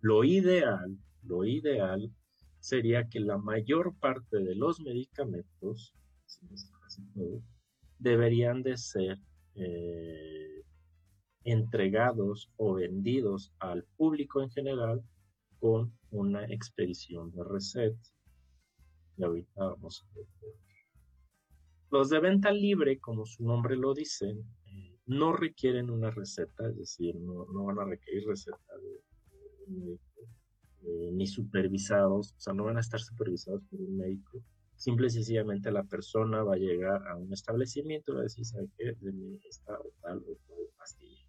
[0.00, 2.12] Lo ideal, lo ideal
[2.60, 5.94] sería que la mayor parte de los medicamentos,
[7.98, 9.18] deberían de ser
[9.54, 10.62] eh,
[11.44, 15.02] entregados o vendidos al público en general
[15.58, 18.08] con una expedición de receta.
[19.16, 20.67] Y ahorita vamos a ver.
[21.90, 24.28] Los de venta libre, como su nombre lo dice,
[24.66, 29.98] eh, no requieren una receta, es decir, no, van a requerir receta de,
[30.82, 34.42] eh, ni supervisados, o sea, no van a estar supervisados por un médico.
[34.76, 38.44] Simple y sencillamente la persona va a llegar a un establecimiento y va a decir,
[38.44, 38.92] ¿sabe qué?
[39.00, 41.26] De mí esta o tal o tal pastilla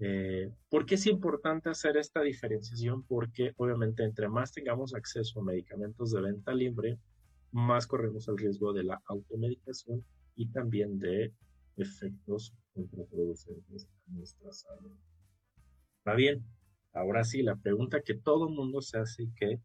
[0.00, 3.04] Eh, ¿Por qué es importante hacer esta diferenciación?
[3.04, 6.98] Porque obviamente entre más tengamos acceso a medicamentos de venta libre,
[7.52, 10.04] más corremos el riesgo de la automedicación
[10.36, 11.32] y también de
[11.76, 14.92] efectos contraproducentes a nuestra salud.
[15.98, 16.44] Está bien,
[16.92, 19.60] ahora sí, la pregunta que todo mundo se hace y que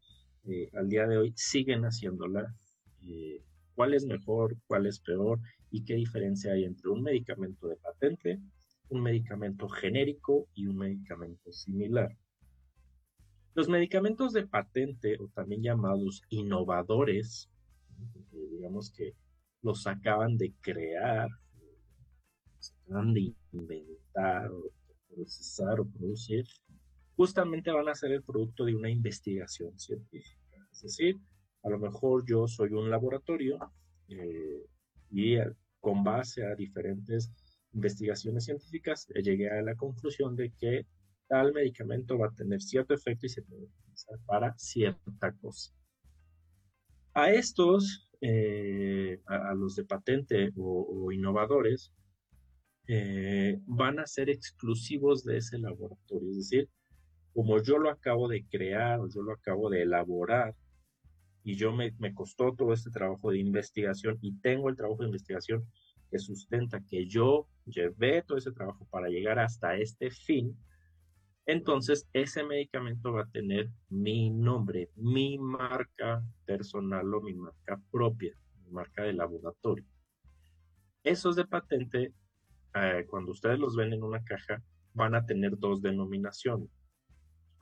[0.46, 2.54] eh, al día de hoy siguen haciéndola,
[3.02, 3.42] eh,
[3.74, 8.40] ¿cuál es mejor, cuál es peor y qué diferencia hay entre un medicamento de patente,
[8.88, 12.16] un medicamento genérico y un medicamento similar?
[13.54, 17.48] Los medicamentos de patente, o también llamados innovadores,
[18.32, 19.14] digamos que
[19.62, 21.28] los acaban de crear,
[22.58, 24.50] se acaban de inventar,
[25.08, 26.44] procesar o producir,
[27.16, 30.38] justamente van a ser el producto de una investigación científica.
[30.72, 31.16] Es decir,
[31.62, 33.58] a lo mejor yo soy un laboratorio
[34.08, 34.66] eh,
[35.10, 35.36] y
[35.80, 37.30] con base a diferentes
[37.72, 40.86] investigaciones científicas llegué a la conclusión de que
[41.28, 45.72] tal medicamento va a tener cierto efecto y se puede utilizar para cierta cosa.
[47.14, 51.92] A estos, eh, a, los de patente o, innovadores,
[52.86, 56.30] eh, van a ser exclusivos de ese laboratorio.
[56.30, 56.68] Es decir,
[57.32, 60.54] como yo lo acabo de crear yo lo acabo de elaborar
[61.42, 65.08] y yo me, me costó todo este trabajo de investigación y tengo el trabajo de
[65.08, 65.64] investigación
[66.10, 70.56] que sustenta que yo llevé todo ese trabajo para llegar hasta este fin,
[71.46, 78.34] entonces ese medicamento va a tener mi nombre, mi marca personal o mi marca propia,
[78.64, 79.84] mi marca de laboratorio.
[81.02, 82.14] Esos de patente,
[82.74, 84.62] eh, cuando ustedes los ven en una caja,
[84.94, 86.70] van a tener dos denominaciones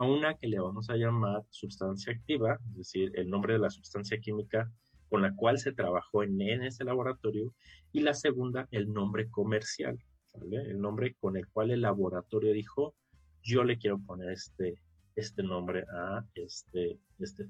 [0.02, 3.70] a una que le vamos a llamar sustancia activa, es decir, el nombre de la
[3.70, 4.68] sustancia química
[5.08, 7.54] con la cual se trabajó en, ese laboratorio,
[7.92, 10.02] y la segunda, el nombre comercial,
[10.50, 12.96] el nombre con el cual el laboratorio dijo,
[13.42, 14.74] yo le quiero poner este,
[15.16, 17.48] este nombre a este, este.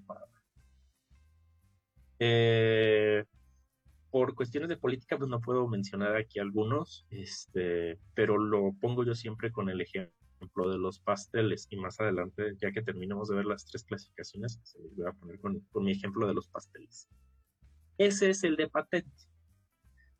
[2.18, 3.24] Eh,
[4.10, 9.14] por cuestiones de política, pues no puedo mencionar aquí algunos, este, pero lo pongo yo
[9.14, 11.66] siempre con el ejemplo de los pasteles.
[11.70, 14.60] Y más adelante, ya que terminemos de ver las tres clasificaciones,
[14.96, 17.08] voy a poner con, mi ejemplo de los pasteles.
[17.98, 19.31] Ese es el de patente.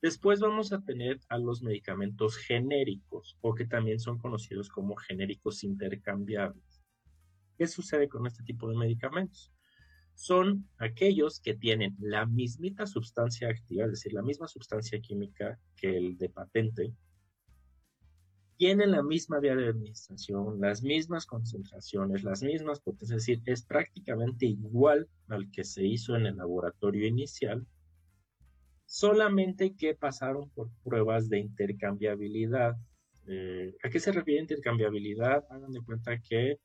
[0.02, 5.62] Después vamos a tener a los medicamentos genéricos, o que también son conocidos como genéricos
[5.62, 6.82] intercambiables.
[7.56, 9.52] ¿Qué sucede con este tipo de medicamentos?
[10.14, 15.96] Son aquellos que tienen la mismita sustancia activa, es decir, la misma sustancia química que
[15.96, 16.92] el de patente,
[18.56, 23.62] tienen la misma vía de administración, las mismas concentraciones, las mismas potencias, es decir, es
[23.62, 27.64] prácticamente igual al que se hizo en el laboratorio inicial,
[28.92, 32.76] solamente que pasaron por pruebas de intercambiabilidad.
[33.26, 35.44] Eh, ¿A qué se refiere intercambiabilidad?
[35.48, 36.58] Hagan de cuenta que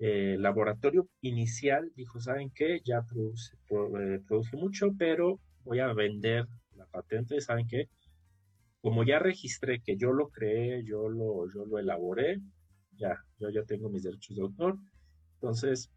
[0.00, 2.80] eh, el laboratorio inicial dijo, ¿saben qué?
[2.84, 7.88] Ya produce, eh, produce mucho, pero voy a vender la patente, ¿saben qué?
[8.80, 12.40] como ya registré que yo lo creé, yo lo, yo lo elaboré,
[12.96, 14.76] ya, yo ya tengo mis derechos de autor,
[15.34, 15.92] entonces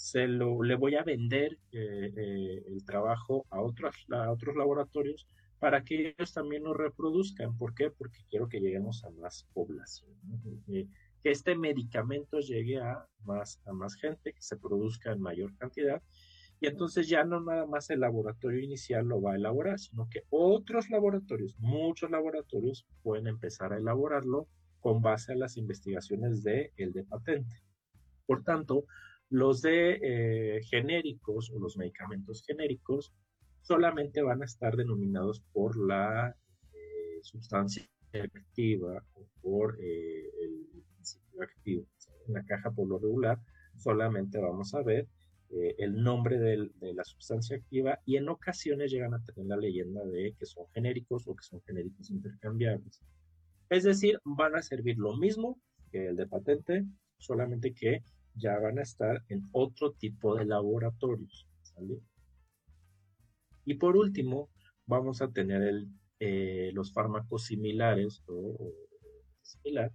[0.00, 5.26] se lo, le voy a vender eh, eh, el trabajo a otros, a otros laboratorios
[5.58, 7.58] para que ellos también lo reproduzcan.
[7.58, 7.90] ¿Por qué?
[7.90, 10.16] Porque quiero que lleguemos a más población,
[10.66, 10.88] que
[11.22, 16.02] este medicamento llegue a más, a más gente, que se produzca en mayor cantidad
[16.62, 20.24] y entonces ya no nada más el laboratorio inicial lo va a elaborar, sino que
[20.30, 24.48] otros laboratorios, muchos laboratorios pueden empezar a elaborarlo
[24.78, 27.62] con base a las investigaciones de el de patente.
[28.24, 28.86] Por tanto,
[29.30, 33.12] los de eh, genéricos o los medicamentos genéricos
[33.62, 36.36] solamente van a estar denominados por la
[36.72, 41.86] eh, sustancia activa o por eh, el principio activo.
[42.26, 43.38] En la caja por lo regular
[43.76, 45.08] solamente vamos a ver
[45.78, 50.32] el nombre de la sustancia activa y en ocasiones llegan a tener la leyenda de
[50.38, 53.02] que son genéricos o que son genéricos intercambiables.
[53.68, 55.60] Es decir, van a servir lo mismo
[55.90, 56.84] que el de patente,
[57.18, 58.04] solamente que
[58.34, 61.46] ya van a estar en otro tipo de laboratorios.
[63.64, 64.50] Y por último,
[64.86, 65.86] vamos a tener
[66.18, 68.72] eh, los fármacos similares o, o
[69.42, 69.92] similar,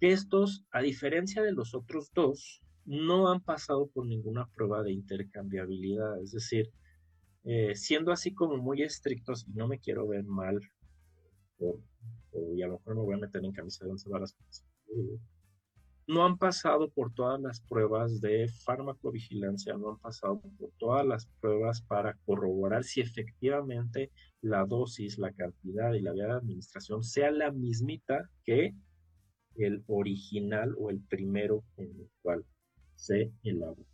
[0.00, 6.22] estos, a diferencia de los otros dos, no han pasado por ninguna prueba de intercambiabilidad.
[6.22, 6.72] Es decir,
[7.44, 10.60] eh, siendo así como muy estrictos, y no me quiero ver mal,
[12.54, 14.34] y a lo mejor me voy a meter en camisa de once varas,
[16.10, 21.26] no han pasado por todas las pruebas de farmacovigilancia, no han pasado por todas las
[21.40, 27.30] pruebas para corroborar si efectivamente la dosis, la cantidad y la vía de administración sea
[27.30, 28.74] la mismita que
[29.54, 32.44] el original o el primero en el cual
[32.96, 33.88] se elabora.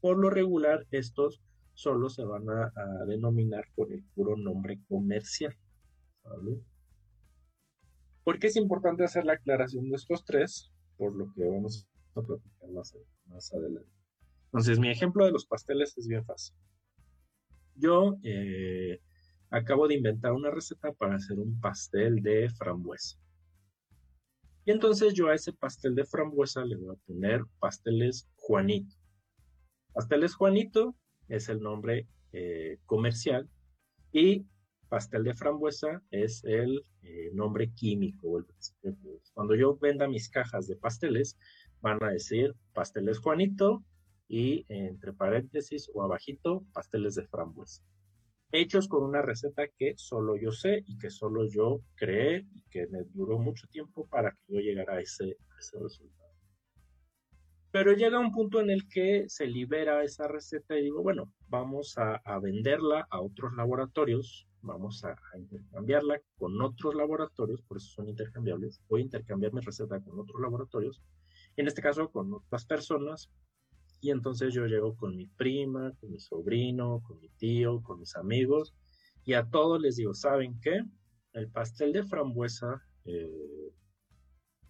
[0.00, 2.72] Por lo regular, estos solo se van a,
[3.06, 5.56] denominar con el puro nombre comercial.
[8.22, 10.73] ¿Por qué es importante hacer la aclaración de estos tres?
[11.04, 13.90] Por lo que vamos a platicar más, adelante.
[14.46, 16.56] Entonces, mi ejemplo de los pasteles es bien fácil.
[17.74, 19.02] Yo eh,
[19.50, 23.18] acabo de inventar una receta para hacer un pastel de frambuesa.
[24.64, 28.96] Y entonces yo a ese pastel de frambuesa le voy a poner pasteles Juanito.
[29.92, 30.94] Pasteles Juanito
[31.28, 33.46] es el nombre eh, comercial
[34.10, 34.46] y
[34.94, 38.46] pastel de frambuesa es el eh, nombre químico.
[39.32, 41.36] Cuando yo venda mis cajas de pasteles,
[41.80, 43.82] van a decir pasteles Juanito
[44.28, 47.82] y entre paréntesis o abajito pasteles de frambuesa.
[48.52, 52.86] Hechos con una receta que solo yo sé y que solo yo creé y que
[52.86, 55.36] me duró mucho tiempo para que yo llegara a ese,
[55.72, 56.30] resultado.
[57.72, 61.96] Pero llega un punto en el que se libera esa receta y digo, bueno, vamos
[61.98, 68.80] a, venderla a otros laboratorios, vamos a, intercambiarla con otros laboratorios, por eso son intercambiables.
[68.88, 71.02] Voy a intercambiar mi receta con otros laboratorios,
[71.56, 73.30] en este caso con otras personas,
[74.00, 78.16] y entonces yo llego con mi prima, con mi sobrino, con mi tío, con mis
[78.16, 78.74] amigos,
[79.24, 80.82] y a todos les digo, ¿saben qué?
[81.32, 83.72] El pastel de frambuesa, eh,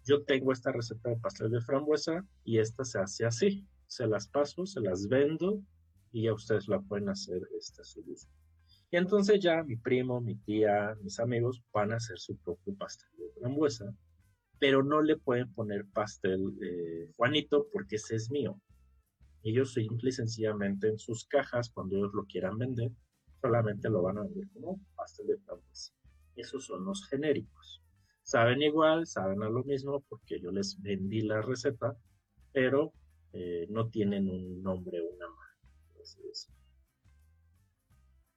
[0.04, 3.66] yo tengo esta receta de pastel de frambuesa y esta se hace así.
[3.86, 5.62] Se las paso, se las vendo
[6.12, 8.30] y ya ustedes la pueden hacer este, a su gusto.
[8.94, 13.10] Y entonces ya mi primo, mi tía, mis amigos van a hacer su propio pastel
[13.18, 13.92] de frambuesa,
[14.60, 18.56] pero no le pueden poner pastel de Juanito porque ese es mío.
[19.42, 22.92] Ellos simple y sencillamente en sus cajas, cuando ellos lo quieran vender,
[23.40, 25.92] solamente lo van a vender como pastel de frambuesa.
[26.36, 27.82] Esos son los genéricos.
[28.22, 31.96] Saben igual, saben a lo mismo porque yo les vendí la receta,
[32.52, 32.92] pero
[33.32, 35.44] eh, no tienen un nombre, una marca.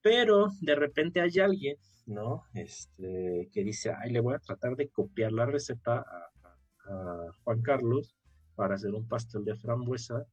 [0.02, 2.44] Pero de repente hay alguien, ¿no?
[2.54, 6.06] Este, que dice, ay, le voy a tratar de copiar la receta
[6.86, 8.16] a Juan Carlos
[8.56, 10.26] para hacer un pastel de frambuesa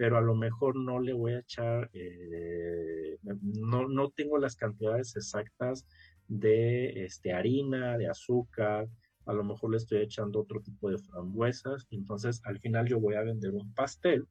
[0.00, 5.14] pero a lo mejor no le voy a echar, eh, no, no, tengo las cantidades
[5.14, 5.84] exactas
[6.26, 8.88] de este, harina, de azúcar,
[9.26, 13.16] a lo mejor le estoy echando otro tipo de frambuesas, entonces al final yo voy
[13.16, 14.26] a vender un pastel,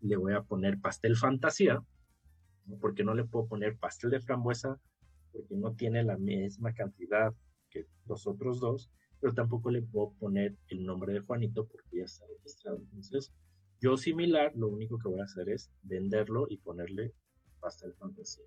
[0.00, 1.80] le voy a poner pastel fantasía,
[2.80, 4.80] porque no le puedo poner pastel de frambuesa,
[5.32, 7.34] porque no tiene la misma cantidad
[7.70, 8.90] que los otros dos,
[9.20, 12.78] pero tampoco le puedo poner el nombre de Juanito porque ya está registrado.
[12.78, 13.32] Entonces,
[13.80, 17.12] yo similar, lo único que voy a hacer es venderlo y ponerle
[17.60, 18.44] pastel fantasía.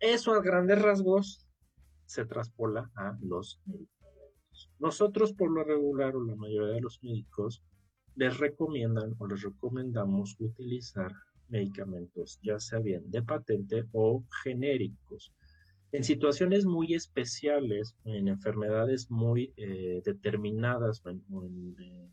[0.00, 1.46] Eso a grandes rasgos
[2.04, 4.70] se traspola a los medicamentos.
[4.78, 7.62] Nosotros por lo regular o la mayoría de los médicos
[8.14, 11.12] les recomiendan o les recomendamos utilizar
[11.48, 15.32] medicamentos ya sea bien de patente o genéricos.
[15.92, 22.10] En situaciones muy especiales, en enfermedades muy eh, determinadas, en, en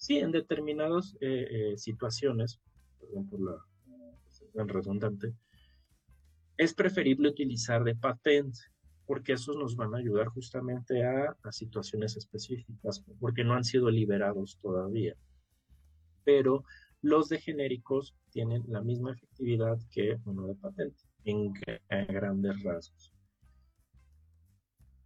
[0.00, 2.58] Sí, en determinadas eh, eh, situaciones,
[2.98, 5.34] perdón por la redundante,
[6.56, 8.60] es preferible utilizar de patente,
[9.04, 14.58] porque esos nos van a ayudar justamente a, situaciones específicas, porque no han sido liberados
[14.62, 15.14] todavía.
[16.24, 16.64] Pero
[17.02, 21.52] los de genéricos tienen la misma efectividad que uno de patente, en
[22.08, 23.12] grandes rasgos.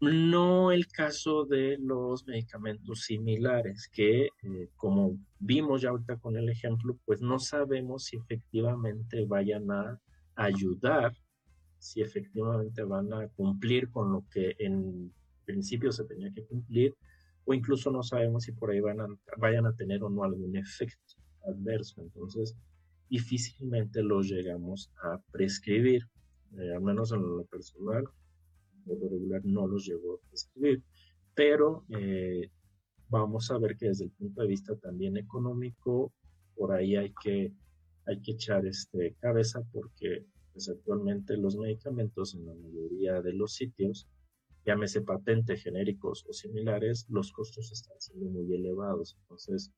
[0.00, 6.48] No el caso de los medicamentos similares, que eh, como vimos ya ahorita con el
[6.48, 9.98] ejemplo, pues no sabemos si efectivamente vayan a
[10.34, 11.16] ayudar,
[11.78, 15.12] si efectivamente van a cumplir con lo que en
[15.44, 16.94] principio se tenía que cumplir,
[17.46, 19.06] o incluso no sabemos si por ahí van a,
[19.38, 22.02] vayan a tener o no algún efecto adverso.
[22.02, 22.56] Entonces,
[23.08, 26.02] difícilmente los llegamos a prescribir,
[26.58, 28.04] eh, al menos en lo personal
[28.86, 30.82] lo regular no los llevo a escribir,
[31.34, 32.50] pero eh,
[33.08, 36.12] vamos a ver que desde el punto de vista también económico,
[36.54, 37.52] por ahí hay que,
[38.06, 43.54] hay que echar este, cabeza porque pues, actualmente los medicamentos en la mayoría de los
[43.54, 44.08] sitios,
[44.64, 49.16] llámese patente, genéricos o similares, los costos están siendo muy elevados.
[49.22, 49.72] Entonces,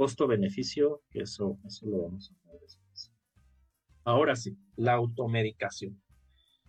[0.00, 3.12] costo-beneficio, eso, eso lo vamos a ver después.
[4.02, 6.02] Ahora sí, la automedicación.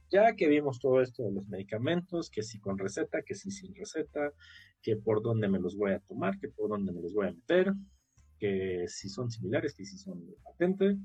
[0.09, 3.73] Ya que vimos todo esto de los medicamentos, que si con receta, que si sin
[3.73, 4.33] receta,
[4.81, 7.31] que por dónde me los voy a tomar, que por dónde me los voy a
[7.31, 7.71] meter,
[8.37, 10.97] que si son similares, que si son de patente.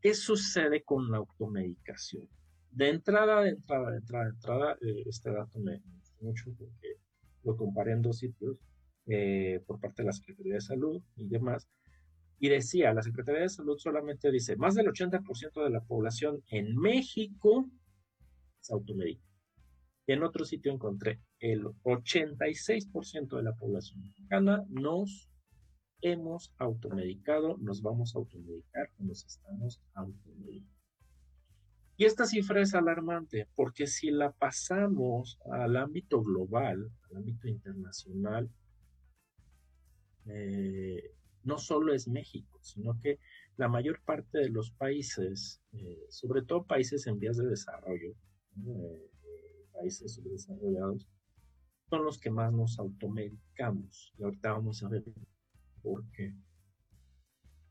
[0.00, 2.28] ¿Qué sucede con la automedicación?
[2.70, 6.98] De entrada, de entrada, de entrada, de entrada, eh, este dato me, gusta mucho porque
[7.42, 8.58] lo comparé en dos sitios
[9.06, 11.68] eh, por parte de la Secretaría de Salud y demás,
[12.38, 16.76] y decía, la Secretaría de Salud solamente dice, más del 80% de la población en
[16.76, 17.70] México
[18.60, 19.24] se automedica.
[20.06, 25.28] Y en otro sitio encontré el 86% de la población mexicana nos
[26.00, 30.82] hemos automedicado, nos vamos a automedicar nos estamos automedicando.
[31.96, 38.50] Y esta cifra es alarmante porque si la pasamos al ámbito global, al ámbito internacional,
[40.26, 41.14] eh,
[41.44, 43.18] no solo es México, sino que
[43.56, 48.14] la mayor parte de los países, eh, sobre todo países en vías de desarrollo,
[48.66, 49.10] eh,
[49.72, 51.08] países subdesarrollados,
[51.90, 54.14] son los que más nos automedicamos.
[54.18, 55.04] Y ahorita vamos a ver
[55.82, 56.34] por qué.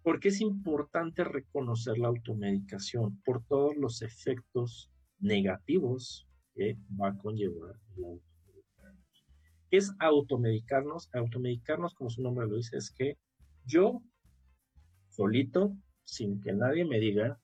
[0.03, 7.75] Porque es importante reconocer la automedicación por todos los efectos negativos que va a conllevar
[7.97, 8.30] el automedicarnos.
[9.71, 11.09] ¿Qué es automedicarnos?
[11.13, 13.17] Automedicarnos, como su nombre lo dice, es que
[13.65, 14.03] yo,
[15.07, 17.39] solito, sin que nadie me diga,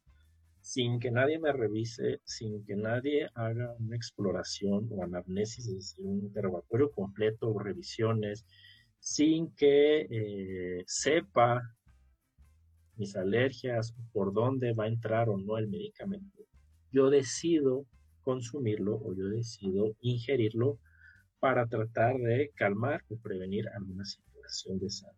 [0.59, 6.05] sin que nadie me revise, sin que nadie haga una exploración o anamnesis, es decir,
[6.05, 8.45] un interrogatorio completo o revisiones,
[8.99, 11.61] sin que eh, sepa
[12.97, 16.43] mis alergias, por dónde va a entrar o no el medicamento,
[16.91, 17.86] yo decido
[18.21, 20.78] consumirlo o yo decido ingerirlo
[21.40, 25.18] para tratar de calmar o prevenir alguna situación de salud.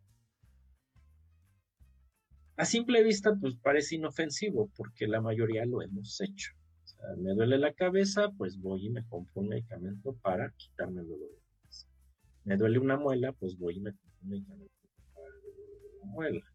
[2.60, 6.52] A simple vista, pues parece inofensivo, porque la mayoría lo hemos hecho.
[6.84, 11.02] O sea, me duele la cabeza, pues voy y me compro un medicamento para quitarme
[11.02, 11.88] el dolor de cabeza.
[12.44, 14.74] Me duele una muela, pues voy y me compro un medicamento
[15.14, 16.46] para el dolor de la muela.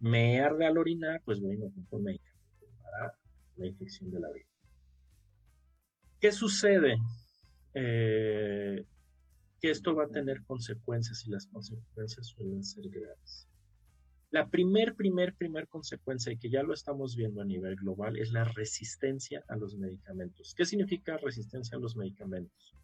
[0.00, 3.14] Me arde al orinar, pues voy y me compro un medicamento para
[3.56, 4.46] la infección de la vida.
[6.20, 6.98] ¿Qué sucede?
[7.74, 8.84] Eh,
[9.60, 13.48] que esto va a tener consecuencias y las consecuencias suelen ser graves.
[14.30, 18.32] La primer, primer, primer consecuencia, y que ya lo estamos viendo a nivel global, es
[18.32, 20.54] la resistencia a los medicamentos.
[20.56, 22.74] ¿Qué significa resistencia a los medicamentos?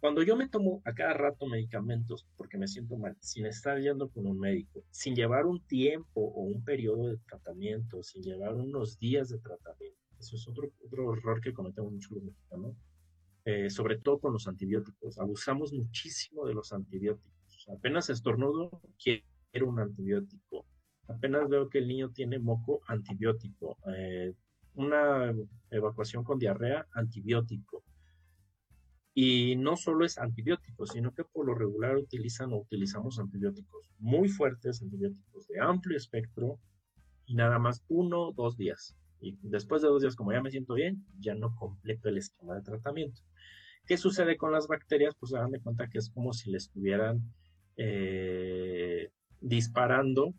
[0.00, 4.10] Cuando yo me tomo a cada rato medicamentos porque me siento mal, sin estar yendo
[4.10, 8.98] con un médico, sin llevar un tiempo o un periodo de tratamiento, sin llevar unos
[8.98, 12.76] días de tratamiento, eso es otro, otro error que cometemos muchos los mexicanos,
[13.46, 15.18] eh, sobre todo con los antibióticos.
[15.18, 17.68] Abusamos muchísimo de los antibióticos.
[17.68, 20.66] Apenas estornudo, quiero un antibiótico.
[21.06, 23.78] Apenas veo que el niño tiene moco, antibiótico.
[23.96, 24.34] Eh,
[24.74, 25.32] una
[25.70, 27.84] evacuación con diarrea, antibiótico.
[29.14, 34.28] Y no solo es antibiótico, sino que por lo regular utilizan o utilizamos antibióticos muy
[34.28, 36.58] fuertes, antibióticos de amplio espectro,
[37.26, 38.96] y nada más uno o dos días.
[39.20, 42.56] Y después de dos días, como ya me siento bien, ya no completo el esquema
[42.56, 43.22] de tratamiento.
[43.86, 45.14] ¿Qué sucede con las bacterias?
[45.18, 47.22] Pues dan de cuenta que es como si le estuvieran
[47.76, 49.10] eh,
[49.40, 50.34] disparando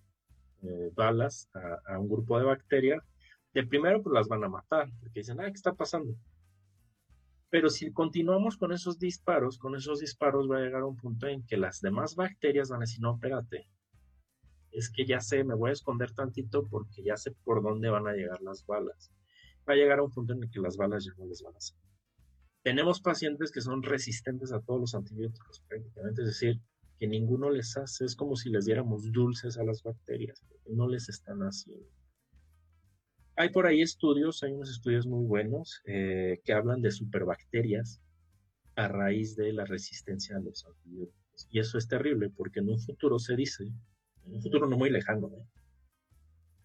[0.64, 1.50] eh, balas
[1.86, 3.04] a, un grupo de bacterias,
[3.54, 6.14] de primero pues las van a matar, porque dicen, ah, ¿qué está pasando?
[7.50, 11.46] Pero si continuamos con esos disparos, con esos disparos va a llegar un punto en
[11.46, 13.70] que las demás bacterias van a decir, no, espérate,
[14.72, 18.08] es que ya sé, me voy a esconder tantito porque ya sé por dónde van
[18.08, 19.12] a llegar las balas.
[19.68, 21.54] Va a llegar a un punto en el que las balas ya no les van
[21.54, 21.78] a hacer.
[22.68, 26.60] Tenemos pacientes que son resistentes a todos los antibióticos prácticamente, es decir,
[27.00, 30.90] que ninguno les hace, es como si les diéramos dulces a las bacterias, porque no
[30.90, 31.88] les están haciendo.
[33.38, 38.02] Hay por ahí estudios, hay unos estudios muy buenos eh, que hablan de superbacterias
[38.76, 41.48] a raíz de la resistencia a los antibióticos.
[41.50, 43.64] Y eso es terrible porque en un futuro se dice,
[44.26, 45.48] en un futuro no muy lejano, ¿eh?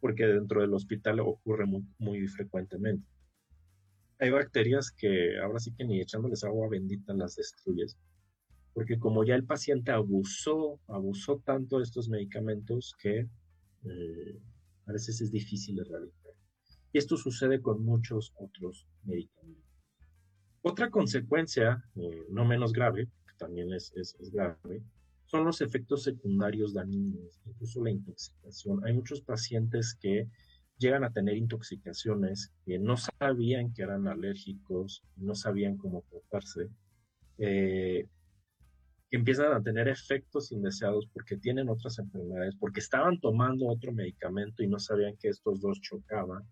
[0.01, 3.12] porque dentro del hospital ocurre muy, muy frecuentemente.
[4.23, 7.99] Hay bacterias que ahora sí que ni echándoles agua bendita las destruyes
[8.75, 13.29] porque como ya el paciente abusó, abusó tanto de estos medicamentos que
[13.85, 14.41] eh,
[14.87, 16.33] a veces es difícil de erradicar.
[16.93, 19.63] Y esto sucede con muchos otros medicamentos.
[20.63, 24.83] Otra consecuencia, eh, no menos grave, que también es, es, grave,
[25.27, 28.85] son los efectos secundarios dañinos, incluso la intoxicación.
[28.85, 30.29] Hay muchos pacientes que
[30.83, 36.69] llegan a tener intoxicaciones que no sabían que eran alérgicos, no sabían cómo tratarse.
[37.39, 38.07] Eh,
[39.11, 44.69] empiezan a tener efectos indeseados porque tienen otras enfermedades, porque estaban tomando otro medicamento y
[44.69, 46.43] no sabían que estos dos chocaban.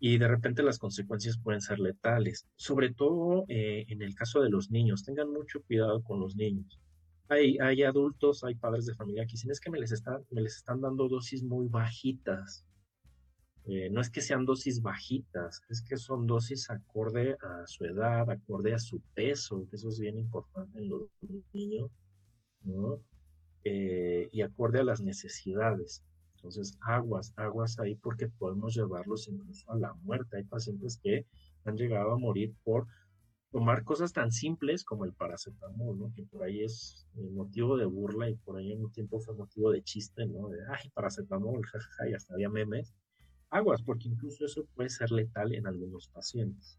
[0.00, 4.50] Y de repente las consecuencias pueden ser letales, sobre todo eh, en el caso de
[4.50, 5.04] los niños.
[5.04, 6.78] Tengan mucho cuidado con los niños.
[7.28, 10.42] Hay, hay adultos, hay padres de familia que dicen es que me les, están, me
[10.42, 12.66] les están dando dosis muy bajitas.
[13.66, 18.30] Eh, no es que sean dosis bajitas, es que son dosis acorde a su edad,
[18.30, 21.02] acorde a su peso, que eso es bien importante en los
[21.52, 21.90] niños,
[22.62, 23.00] ¿no?
[23.64, 26.04] Eh, y acorde a las necesidades.
[26.36, 30.36] Entonces, aguas, aguas ahí porque podemos llevarlos incluso a la muerte.
[30.36, 31.26] Hay pacientes que
[31.64, 32.86] han llegado a morir por
[33.50, 36.12] tomar cosas tan simples como el paracetamol, ¿no?
[36.14, 39.70] Que por ahí es motivo de burla y por ahí en un tiempo fue motivo
[39.70, 40.50] de chiste, ¿no?
[40.68, 42.92] Ay, paracetamol, jajaja, y hasta había memes.
[43.54, 46.76] Aguas, porque incluso eso puede ser letal en algunos pacientes.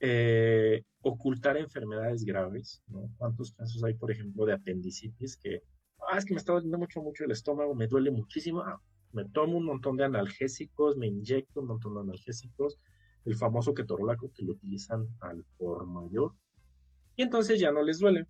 [0.00, 3.10] Eh, ocultar enfermedades graves, ¿no?
[3.18, 5.62] ¿Cuántos casos hay, por ejemplo, de apendicitis que
[6.08, 8.80] ah, es que me está doliendo mucho, mucho el estómago, me duele muchísimo, ah,
[9.12, 12.78] me tomo un montón de analgésicos, me inyecto un montón de analgésicos,
[13.26, 16.32] el famoso ketorolaco que lo utilizan al por mayor,
[17.14, 18.26] y entonces ya no les duele.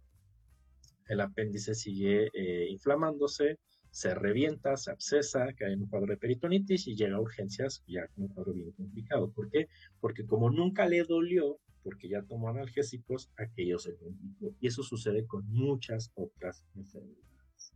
[1.06, 3.58] El apéndice sigue eh, inflamándose,
[3.94, 8.08] se revienta, se abscesa, cae en un cuadro de peritonitis y llega a urgencias ya
[8.08, 9.30] con un cuadro bien complicado.
[9.30, 9.68] ¿Por qué?
[10.00, 14.52] Porque como nunca le dolió, porque ya tomó analgésicos, aquello se complicó.
[14.58, 17.72] Y eso sucede con muchas otras enfermedades.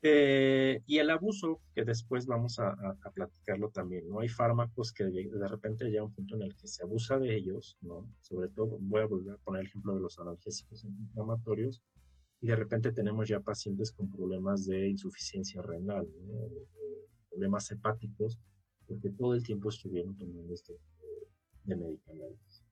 [0.00, 2.74] Eh, y el abuso, que después vamos a,
[3.12, 4.20] platicarlo también, ¿no?
[4.20, 7.76] Hay fármacos que de, repente llega un punto en el que se abusa de ellos,
[7.82, 8.08] ¿no?
[8.22, 11.82] Sobre todo, voy a volver a poner el ejemplo de los analgésicos inflamatorios,
[12.40, 16.06] y de repente tenemos ya pacientes con problemas de insuficiencia renal,
[17.30, 18.38] problemas hepáticos,
[18.86, 20.74] porque todo el tiempo estuvieron tomando este
[21.64, 22.64] de medicamentos.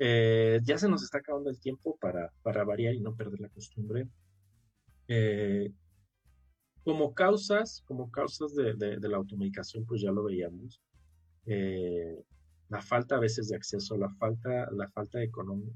[0.00, 3.48] Eh, ya se nos está acabando el tiempo para, para variar y no perder la
[3.48, 4.08] costumbre.
[5.08, 5.72] Eh,
[6.84, 10.80] como causas, como causas de, de, la automedicación, pues ya lo veíamos.
[11.46, 12.24] Eh,
[12.68, 15.30] la falta a veces de acceso, la falta, la falta de,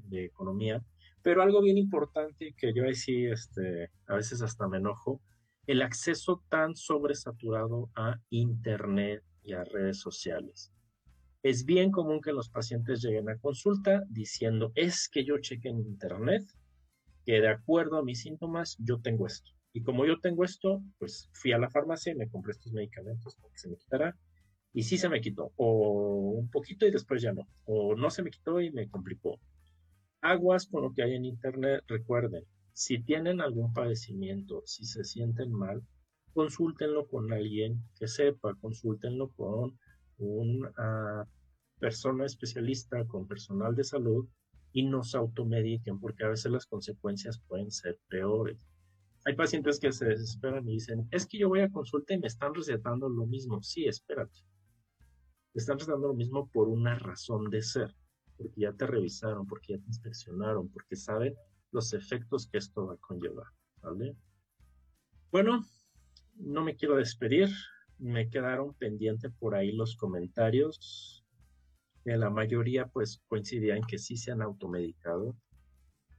[0.05, 0.83] de, economía,
[1.23, 5.21] pero algo bien importante que yo ahí sí, este, a veces hasta me enojo,
[5.65, 10.73] el acceso tan sobresaturado a Internet y a redes sociales.
[11.41, 15.79] Es bien común que los pacientes lleguen a consulta diciendo, es que yo cheque en
[15.79, 16.43] Internet
[17.25, 19.51] que de acuerdo a mis síntomas yo tengo esto.
[19.71, 23.35] Y como yo tengo esto, pues fui a la farmacia y me compré estos medicamentos
[23.37, 24.17] para que se me quitara.
[24.73, 28.23] Y sí se me quitó, o un poquito y después ya no, o no se
[28.23, 29.39] me quitó y me complicó.
[30.23, 32.43] Aguas con lo que hay en internet, recuerden,
[32.73, 35.83] si tienen algún padecimiento, si se sienten mal,
[36.33, 39.77] consúltenlo con alguien que sepa, consúltenlo con
[40.17, 41.27] una
[41.79, 44.27] persona especialista, con personal de salud
[44.71, 48.65] y no se automediquen porque a veces las consecuencias pueden ser peores
[49.25, 52.27] hay pacientes que se desesperan y dicen, es que yo voy a consulta y me
[52.27, 53.61] están recetando lo mismo.
[53.61, 54.39] Sí, espérate.
[55.53, 57.95] Te están recetando lo mismo por una razón de ser,
[58.43, 61.35] porque ya te revisaron, porque ya te inspeccionaron, porque saben
[61.71, 63.47] los efectos que esto va a conllevar.
[63.81, 64.15] ¿Vale?
[65.31, 65.65] Bueno,
[66.35, 67.49] no me quiero despedir.
[67.97, 71.25] Me quedaron pendientes por ahí los comentarios.
[72.05, 75.35] la mayoría pues coincidían que sí se han automedicado.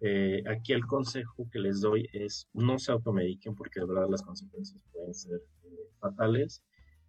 [0.00, 4.22] Eh, aquí el consejo que les doy es no se automediquen porque de verdad las
[4.22, 6.62] consecuencias pueden ser eh, fatales.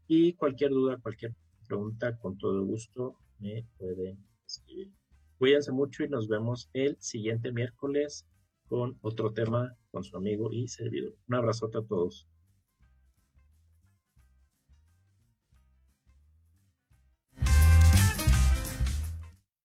[0.07, 1.34] Y cualquier duda, cualquier
[1.68, 4.91] pregunta, con todo gusto me pueden escribir.
[5.38, 8.25] Cuídense mucho y nos vemos el siguiente miércoles
[8.67, 11.15] con otro tema con su amigo y servidor.
[11.27, 12.27] Un abrazote a todos.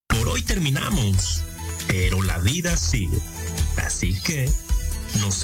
[0.07, 1.43] Por hoy terminamos
[1.91, 3.17] pero la vida sigue.
[3.77, 4.49] Así que
[5.19, 5.43] nos